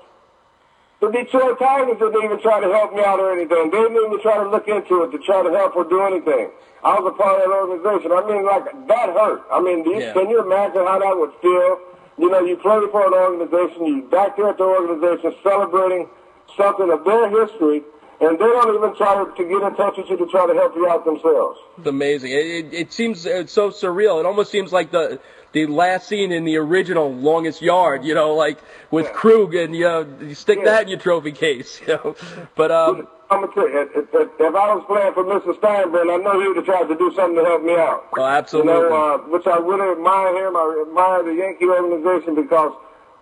the 1.00 1.10
Detroit 1.12 1.58
Tigers 1.58 1.98
didn't 1.98 2.24
even 2.24 2.40
try 2.40 2.60
to 2.60 2.68
help 2.72 2.94
me 2.94 3.04
out 3.04 3.20
or 3.20 3.32
anything. 3.32 3.68
They 3.70 3.76
didn't 3.76 3.96
even 4.00 4.20
try 4.22 4.38
to 4.40 4.48
look 4.48 4.66
into 4.66 5.02
it 5.04 5.10
to 5.12 5.18
try 5.18 5.42
to 5.42 5.50
help 5.52 5.76
or 5.76 5.84
do 5.84 6.00
anything. 6.00 6.48
I 6.82 6.96
was 7.00 7.12
a 7.12 7.16
part 7.20 7.36
of 7.36 7.44
that 7.44 7.52
organization. 7.52 8.12
I 8.14 8.22
mean, 8.24 8.46
like 8.46 8.64
that 8.88 9.08
hurt. 9.12 9.42
I 9.52 9.60
mean, 9.60 9.84
do 9.84 9.90
you, 9.90 10.00
Yeah. 10.00 10.12
can 10.14 10.30
you 10.30 10.40
imagine 10.40 10.86
how 10.86 10.96
that 11.00 11.12
would 11.18 11.32
feel? 11.42 11.76
You 12.18 12.30
know, 12.30 12.40
you 12.40 12.56
play 12.56 12.80
for 12.90 13.06
an 13.06 13.12
organization, 13.14 13.86
you 13.86 14.02
back 14.02 14.36
there 14.36 14.48
at 14.48 14.58
the 14.58 14.64
organization 14.64 15.34
celebrating 15.42 16.08
something 16.56 16.90
of 16.90 17.04
their 17.04 17.28
history, 17.28 17.82
and 18.20 18.38
they 18.38 18.44
don't 18.46 18.74
even 18.74 18.96
try 18.96 19.22
to, 19.22 19.32
get 19.44 19.62
in 19.62 19.76
touch 19.76 19.98
with 19.98 20.08
you 20.08 20.16
to 20.16 20.26
try 20.26 20.46
to 20.46 20.54
help 20.54 20.74
you 20.74 20.88
out 20.88 21.04
themselves. 21.04 21.58
It's 21.78 21.86
amazing. 21.86 22.30
It, 22.32 22.46
it, 22.46 22.74
it 22.74 22.92
seems 22.92 23.26
it's 23.26 23.52
so 23.52 23.70
surreal. 23.70 24.18
It 24.20 24.26
almost 24.26 24.50
seems 24.50 24.72
like 24.72 24.90
the 24.90 25.20
the 25.52 25.66
last 25.66 26.08
scene 26.08 26.32
in 26.32 26.44
the 26.44 26.56
original 26.56 27.12
Longest 27.12 27.60
Yard. 27.60 28.04
You 28.04 28.14
know, 28.14 28.34
like 28.34 28.58
with 28.90 29.12
Krug, 29.12 29.54
and 29.54 29.74
you 29.76 29.84
know, 29.84 30.06
you 30.22 30.34
stick 30.34 30.58
Yeah. 30.58 30.64
that 30.64 30.82
in 30.84 30.88
your 30.88 30.98
trophy 30.98 31.32
case. 31.32 31.80
You 31.86 31.94
know, 31.94 32.16
but 32.54 32.70
um, 32.72 33.08
I'm 33.28 33.40
gonna 33.42 33.52
tell 33.54 33.66
if, 33.66 33.90
if, 33.96 34.30
if 34.38 34.54
I 34.54 34.66
was 34.74 34.84
playing 34.86 35.12
for 35.14 35.24
Mr. 35.26 35.50
Steinbrenner, 35.58 36.14
I 36.14 36.22
know 36.22 36.38
he 36.40 36.46
would 36.46 36.56
have 36.62 36.66
tried 36.66 36.86
to 36.86 36.94
do 36.94 37.10
something 37.16 37.36
to 37.36 37.44
help 37.44 37.62
me 37.62 37.74
out. 37.74 38.06
oh, 38.16 38.22
You 38.22 38.26
absolutely. 38.26 38.72
know, 38.72 38.94
uh, 38.94 39.18
which 39.26 39.46
I 39.46 39.58
really 39.58 39.90
admire 39.98 40.30
him. 40.46 40.54
I 40.54 40.84
admire 40.86 41.22
the 41.26 41.34
Yankee 41.34 41.66
organization 41.66 42.34
because 42.38 42.70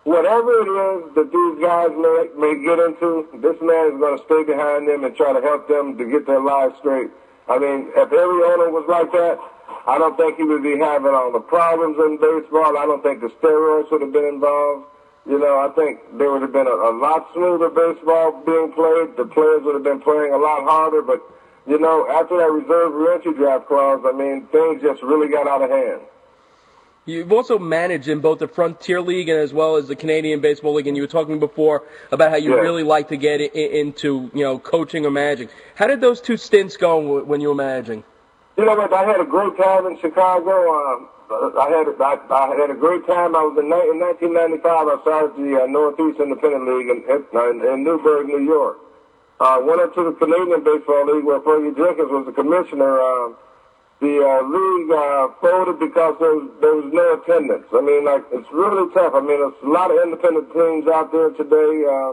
whatever 0.04 0.52
it 0.60 0.68
is 0.68 1.14
that 1.16 1.32
these 1.32 1.54
guys 1.64 1.88
may, 1.96 2.28
may 2.36 2.52
get 2.60 2.76
into, 2.84 3.24
this 3.40 3.56
man 3.64 3.92
is 3.92 3.96
going 3.96 4.18
to 4.20 4.22
stay 4.28 4.44
behind 4.44 4.84
them 4.88 5.04
and 5.08 5.16
try 5.16 5.32
to 5.32 5.40
help 5.40 5.68
them 5.72 5.96
to 5.96 6.04
get 6.04 6.26
their 6.28 6.40
lives 6.44 6.76
straight. 6.84 7.08
I 7.48 7.56
mean, 7.58 7.88
if 7.96 8.08
every 8.12 8.40
owner 8.44 8.68
was 8.68 8.84
like 8.88 9.08
that, 9.12 9.40
I 9.88 9.96
don't 9.96 10.16
think 10.20 10.36
he 10.36 10.44
would 10.44 10.62
be 10.62 10.76
having 10.76 11.12
all 11.16 11.32
the 11.32 11.40
problems 11.40 11.96
in 11.96 12.20
baseball. 12.20 12.76
I 12.76 12.84
don't 12.84 13.02
think 13.02 13.20
the 13.24 13.32
steroids 13.40 13.90
would 13.90 14.02
have 14.04 14.12
been 14.12 14.28
involved. 14.28 14.84
You 15.26 15.38
know, 15.38 15.58
I 15.58 15.68
think 15.74 16.00
there 16.18 16.30
would 16.30 16.42
have 16.42 16.52
been 16.52 16.66
a, 16.66 16.70
a 16.70 16.92
lot 16.98 17.28
smoother 17.32 17.70
baseball 17.70 18.42
being 18.44 18.72
played. 18.72 19.16
The 19.16 19.24
players 19.24 19.62
would 19.62 19.74
have 19.74 19.82
been 19.84 20.00
playing 20.00 20.32
a 20.34 20.36
lot 20.36 20.64
harder. 20.64 21.00
But, 21.00 21.22
you 21.66 21.78
know, 21.78 22.06
after 22.10 22.36
that 22.36 22.50
reserve 22.50 22.92
reentry 22.92 23.32
draft 23.32 23.66
clause, 23.66 24.02
I 24.04 24.12
mean, 24.12 24.46
things 24.48 24.82
just 24.82 25.02
really 25.02 25.28
got 25.28 25.46
out 25.48 25.62
of 25.62 25.70
hand. 25.70 26.02
You've 27.06 27.32
also 27.32 27.58
managed 27.58 28.08
in 28.08 28.20
both 28.20 28.38
the 28.38 28.48
Frontier 28.48 29.00
League 29.00 29.28
and 29.28 29.38
as 29.38 29.52
well 29.52 29.76
as 29.76 29.88
the 29.88 29.96
Canadian 29.96 30.40
Baseball 30.40 30.72
League, 30.74 30.86
and 30.86 30.96
you 30.96 31.02
were 31.02 31.06
talking 31.06 31.38
before 31.38 31.82
about 32.12 32.30
how 32.30 32.36
you 32.36 32.54
Yeah. 32.54 32.60
really 32.62 32.82
like 32.82 33.08
to 33.08 33.16
get 33.18 33.40
i- 33.42 33.44
into 33.58 34.30
you 34.32 34.42
know 34.42 34.58
coaching 34.58 35.04
or 35.04 35.10
managing. 35.10 35.50
How 35.74 35.86
did 35.86 36.00
those 36.00 36.22
two 36.22 36.38
stints 36.38 36.78
go 36.78 37.22
when 37.22 37.42
you 37.42 37.48
were 37.48 37.54
managing? 37.54 38.04
You 38.56 38.64
know? 38.64 38.88
I 38.90 39.04
had 39.04 39.20
a 39.20 39.24
great 39.24 39.54
time 39.58 39.86
in 39.86 39.98
Chicago. 39.98 40.72
Um, 40.94 41.08
I 41.58 41.68
had 41.70 41.86
I, 42.00 42.14
I 42.30 42.56
had 42.56 42.70
a 42.70 42.78
great 42.78 43.06
time. 43.06 43.34
I 43.34 43.42
was 43.42 43.56
in, 43.58 43.66
in 43.66 43.98
1995. 43.98 44.64
I 44.64 44.96
started 45.02 45.32
the 45.36 45.62
uh, 45.62 45.66
Northeast 45.66 46.20
Independent 46.20 46.64
League 46.66 46.88
in, 46.90 47.00
in, 47.06 47.54
in 47.64 47.84
Newburgh, 47.84 48.26
New 48.26 48.42
York. 48.42 48.78
Uh, 49.40 49.58
went 49.62 49.80
up 49.80 49.94
to 49.94 50.04
the 50.04 50.14
Canadian 50.14 50.62
Baseball 50.62 51.10
League 51.10 51.24
where 51.24 51.40
Fergie 51.40 51.74
Jenkins 51.74 52.10
was 52.10 52.26
the 52.26 52.32
commissioner. 52.32 53.00
Um, 53.00 53.36
the 54.00 54.20
uh, 54.20 54.42
league 54.44 54.90
uh, 54.90 55.32
folded 55.40 55.78
because 55.78 56.14
there 56.20 56.34
was, 56.34 56.50
there 56.60 56.74
was 56.74 56.90
no 56.92 57.06
attendance. 57.18 57.66
I 57.72 57.80
mean, 57.80 58.04
like 58.04 58.24
it's 58.32 58.50
really 58.52 58.92
tough. 58.92 59.14
I 59.14 59.20
mean, 59.20 59.38
there's 59.40 59.58
a 59.62 59.70
lot 59.70 59.90
of 59.90 59.96
independent 60.02 60.52
teams 60.52 60.86
out 60.88 61.10
there 61.10 61.30
today 61.30 61.84
uh, 61.86 62.12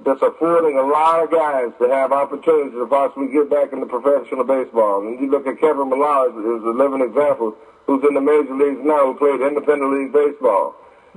that's 0.00 0.22
affording 0.22 0.78
a 0.78 0.82
lot 0.82 1.22
of 1.22 1.30
guys 1.30 1.70
to 1.78 1.88
have 1.88 2.12
opportunities 2.12 2.72
to 2.74 2.86
possibly 2.86 3.28
get 3.28 3.48
back 3.48 3.72
into 3.72 3.86
professional 3.86 4.44
baseball. 4.44 5.06
And 5.06 5.20
you 5.20 5.30
look 5.30 5.46
at 5.46 5.60
Kevin 5.60 5.88
Millar 5.88 6.28
as, 6.28 6.34
as 6.34 6.62
a 6.66 6.74
living 6.74 7.00
example, 7.00 7.54
who's 7.86 8.02
in 8.02 8.14
the 8.14 8.20
major 8.20 8.54
leagues 8.54 8.80
now, 8.82 9.12
who 9.12 9.14
played 9.14 9.40
independent 9.40 9.92
league 9.92 10.12
baseball. 10.12 10.74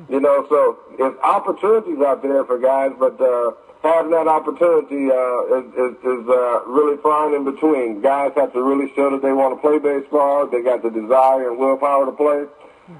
You 0.10 0.20
know, 0.20 0.46
so 0.48 0.78
there's 0.98 1.18
opportunities 1.24 2.00
out 2.06 2.22
there 2.22 2.46
for 2.46 2.60
guys, 2.60 2.92
but 3.00 3.20
uh, 3.20 3.52
having 3.82 4.12
that 4.12 4.28
opportunity 4.28 5.10
uh, 5.10 5.58
is, 5.58 5.66
is, 5.74 5.98
is 6.06 6.30
uh, 6.30 6.66
really 6.68 7.02
far 7.02 7.36
in 7.36 7.44
between. 7.44 8.02
Guys 8.02 8.32
have 8.36 8.54
to 8.54 8.62
really 8.62 8.94
show 8.94 9.10
that 9.10 9.24
they 9.24 9.34
want 9.34 9.58
to 9.58 9.62
play 9.62 9.80
baseball. 9.80 10.46
They 10.46 10.62
got 10.62 10.84
the 10.84 10.92
desire 10.92 11.50
and 11.50 11.58
willpower 11.58 12.06
to 12.06 12.12
play, 12.12 12.46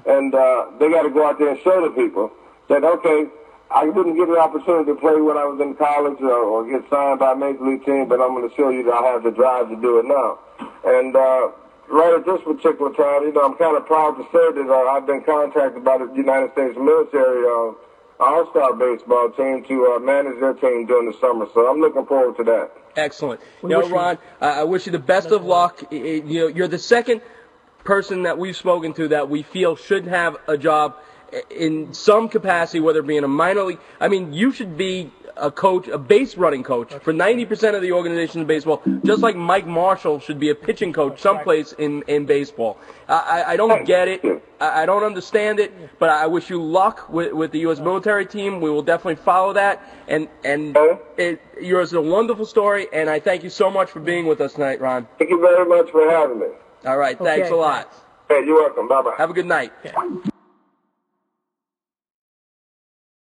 and 0.06 0.34
uh, 0.34 0.72
they 0.80 0.90
got 0.90 1.02
to 1.02 1.10
go 1.10 1.24
out 1.24 1.38
there 1.38 1.50
and 1.50 1.60
show 1.62 1.82
the 1.86 1.94
people 1.94 2.32
that 2.68 2.82
okay, 2.82 3.26
I 3.70 3.84
didn't 3.84 4.16
get 4.16 4.28
an 4.28 4.36
opportunity 4.36 4.92
to 4.92 4.94
play 4.98 5.20
when 5.20 5.36
I 5.36 5.44
was 5.44 5.60
in 5.60 5.74
college 5.74 6.20
or, 6.20 6.32
or 6.32 6.64
get 6.68 6.88
signed 6.88 7.18
by 7.20 7.32
a 7.32 7.36
major 7.36 7.60
league 7.64 7.84
team, 7.84 8.08
but 8.08 8.20
I'm 8.20 8.32
going 8.34 8.48
to 8.48 8.54
show 8.56 8.70
you 8.70 8.82
that 8.84 8.94
I 8.94 9.02
have 9.12 9.22
the 9.22 9.30
drive 9.30 9.68
to 9.68 9.76
do 9.76 9.98
it 9.98 10.06
now. 10.06 10.38
And 10.84 11.14
uh, 11.14 11.50
right 11.88 12.14
at 12.16 12.24
this 12.24 12.40
particular 12.42 12.92
time, 12.94 13.24
you 13.28 13.32
know, 13.32 13.44
I'm 13.44 13.54
kind 13.56 13.76
of 13.76 13.84
proud 13.86 14.12
to 14.16 14.24
say 14.32 14.52
that 14.56 14.66
uh, 14.70 14.90
I've 14.90 15.06
been 15.06 15.22
contacted 15.22 15.84
by 15.84 15.98
the 15.98 16.10
United 16.14 16.52
States 16.52 16.76
military 16.78 17.44
uh, 17.44 17.76
All-Star 18.24 18.72
baseball 18.74 19.30
team 19.36 19.62
to 19.64 19.92
uh, 19.94 19.98
manage 19.98 20.40
their 20.40 20.54
team 20.54 20.86
during 20.86 21.10
the 21.12 21.18
summer. 21.20 21.46
So 21.52 21.68
I'm 21.68 21.78
looking 21.80 22.06
forward 22.06 22.36
to 22.38 22.44
that. 22.44 22.70
Excellent. 22.96 23.40
We 23.62 23.68
you 23.70 23.74
know, 23.76 23.80
wish 23.80 23.88
you- 23.90 23.94
Ron, 23.96 24.18
I 24.40 24.60
I 24.60 24.64
wish 24.64 24.86
you 24.86 24.92
the 24.92 24.98
best 24.98 25.28
of 25.30 25.44
luck. 25.44 25.84
I- 25.92 25.94
I- 25.94 25.98
You 26.24 26.40
know, 26.40 26.46
you're 26.48 26.68
the 26.68 26.78
second 26.78 27.20
person 27.84 28.22
that 28.24 28.38
we've 28.38 28.56
spoken 28.56 28.92
to 28.94 29.08
that 29.08 29.28
we 29.28 29.42
feel 29.42 29.76
should 29.76 30.06
have 30.06 30.36
a 30.48 30.56
job 30.56 30.96
i- 30.96 31.02
in 31.50 31.92
some 31.92 32.28
capacity, 32.28 32.80
whether 32.80 33.00
it 33.00 33.06
be 33.06 33.16
in 33.16 33.24
a 33.24 33.28
minor 33.28 33.64
league. 33.64 33.80
I 34.00 34.08
mean, 34.08 34.32
you 34.32 34.52
should 34.52 34.76
be 34.76 35.12
a 35.36 35.50
coach, 35.50 35.88
a 35.88 35.98
base 35.98 36.36
running 36.36 36.64
coach 36.64 36.92
for 37.02 37.12
90% 37.12 37.74
of 37.74 37.82
the 37.82 37.92
organization 37.92 38.40
in 38.40 38.46
baseball, 38.46 38.82
just 39.04 39.22
like 39.22 39.36
Mike 39.36 39.66
Marshall 39.66 40.18
should 40.18 40.40
be 40.40 40.50
a 40.50 40.54
pitching 40.54 40.92
coach 40.92 41.20
someplace 41.20 41.72
in, 41.72 42.02
in 42.08 42.26
baseball. 42.26 42.78
I, 43.08 43.14
I 43.14 43.52
I 43.52 43.56
don't 43.56 43.84
get 43.84 44.08
it. 44.08 44.24
I 44.60 44.82
I 44.82 44.86
don't 44.86 45.04
understand 45.04 45.60
it, 45.60 45.98
but 45.98 46.10
I 46.10 46.26
wish 46.26 46.50
you 46.50 46.62
luck 46.62 47.08
with, 47.08 47.32
with 47.32 47.52
the 47.52 47.60
U.S. 47.60 47.78
military 47.78 48.26
team. 48.26 48.60
We 48.60 48.70
will 48.70 48.82
definitely 48.82 49.22
follow 49.22 49.52
that. 49.52 49.82
And 50.08 50.28
and 50.44 50.76
it, 51.16 51.40
yours 51.60 51.88
is 51.90 51.94
a 51.94 52.00
wonderful 52.00 52.46
story, 52.46 52.86
and 52.92 53.08
I 53.08 53.20
thank 53.20 53.44
you 53.44 53.50
so 53.50 53.70
much 53.70 53.90
for 53.90 54.00
being 54.00 54.26
with 54.26 54.40
us 54.40 54.54
tonight, 54.54 54.80
Ron. 54.80 55.06
Thank 55.18 55.30
you 55.30 55.40
very 55.40 55.66
much 55.66 55.90
for 55.90 56.08
having 56.10 56.40
me. 56.40 56.46
All 56.84 56.98
right, 56.98 57.18
thanks 57.18 57.46
Okay, 57.46 57.54
a 57.54 57.56
lot. 57.56 57.92
Hey, 58.28 58.44
you're 58.44 58.56
welcome. 58.56 58.88
Bye-bye. 58.88 59.14
Have 59.16 59.30
a 59.30 59.32
good 59.32 59.46
night. 59.46 59.72
Yeah. 59.84 60.30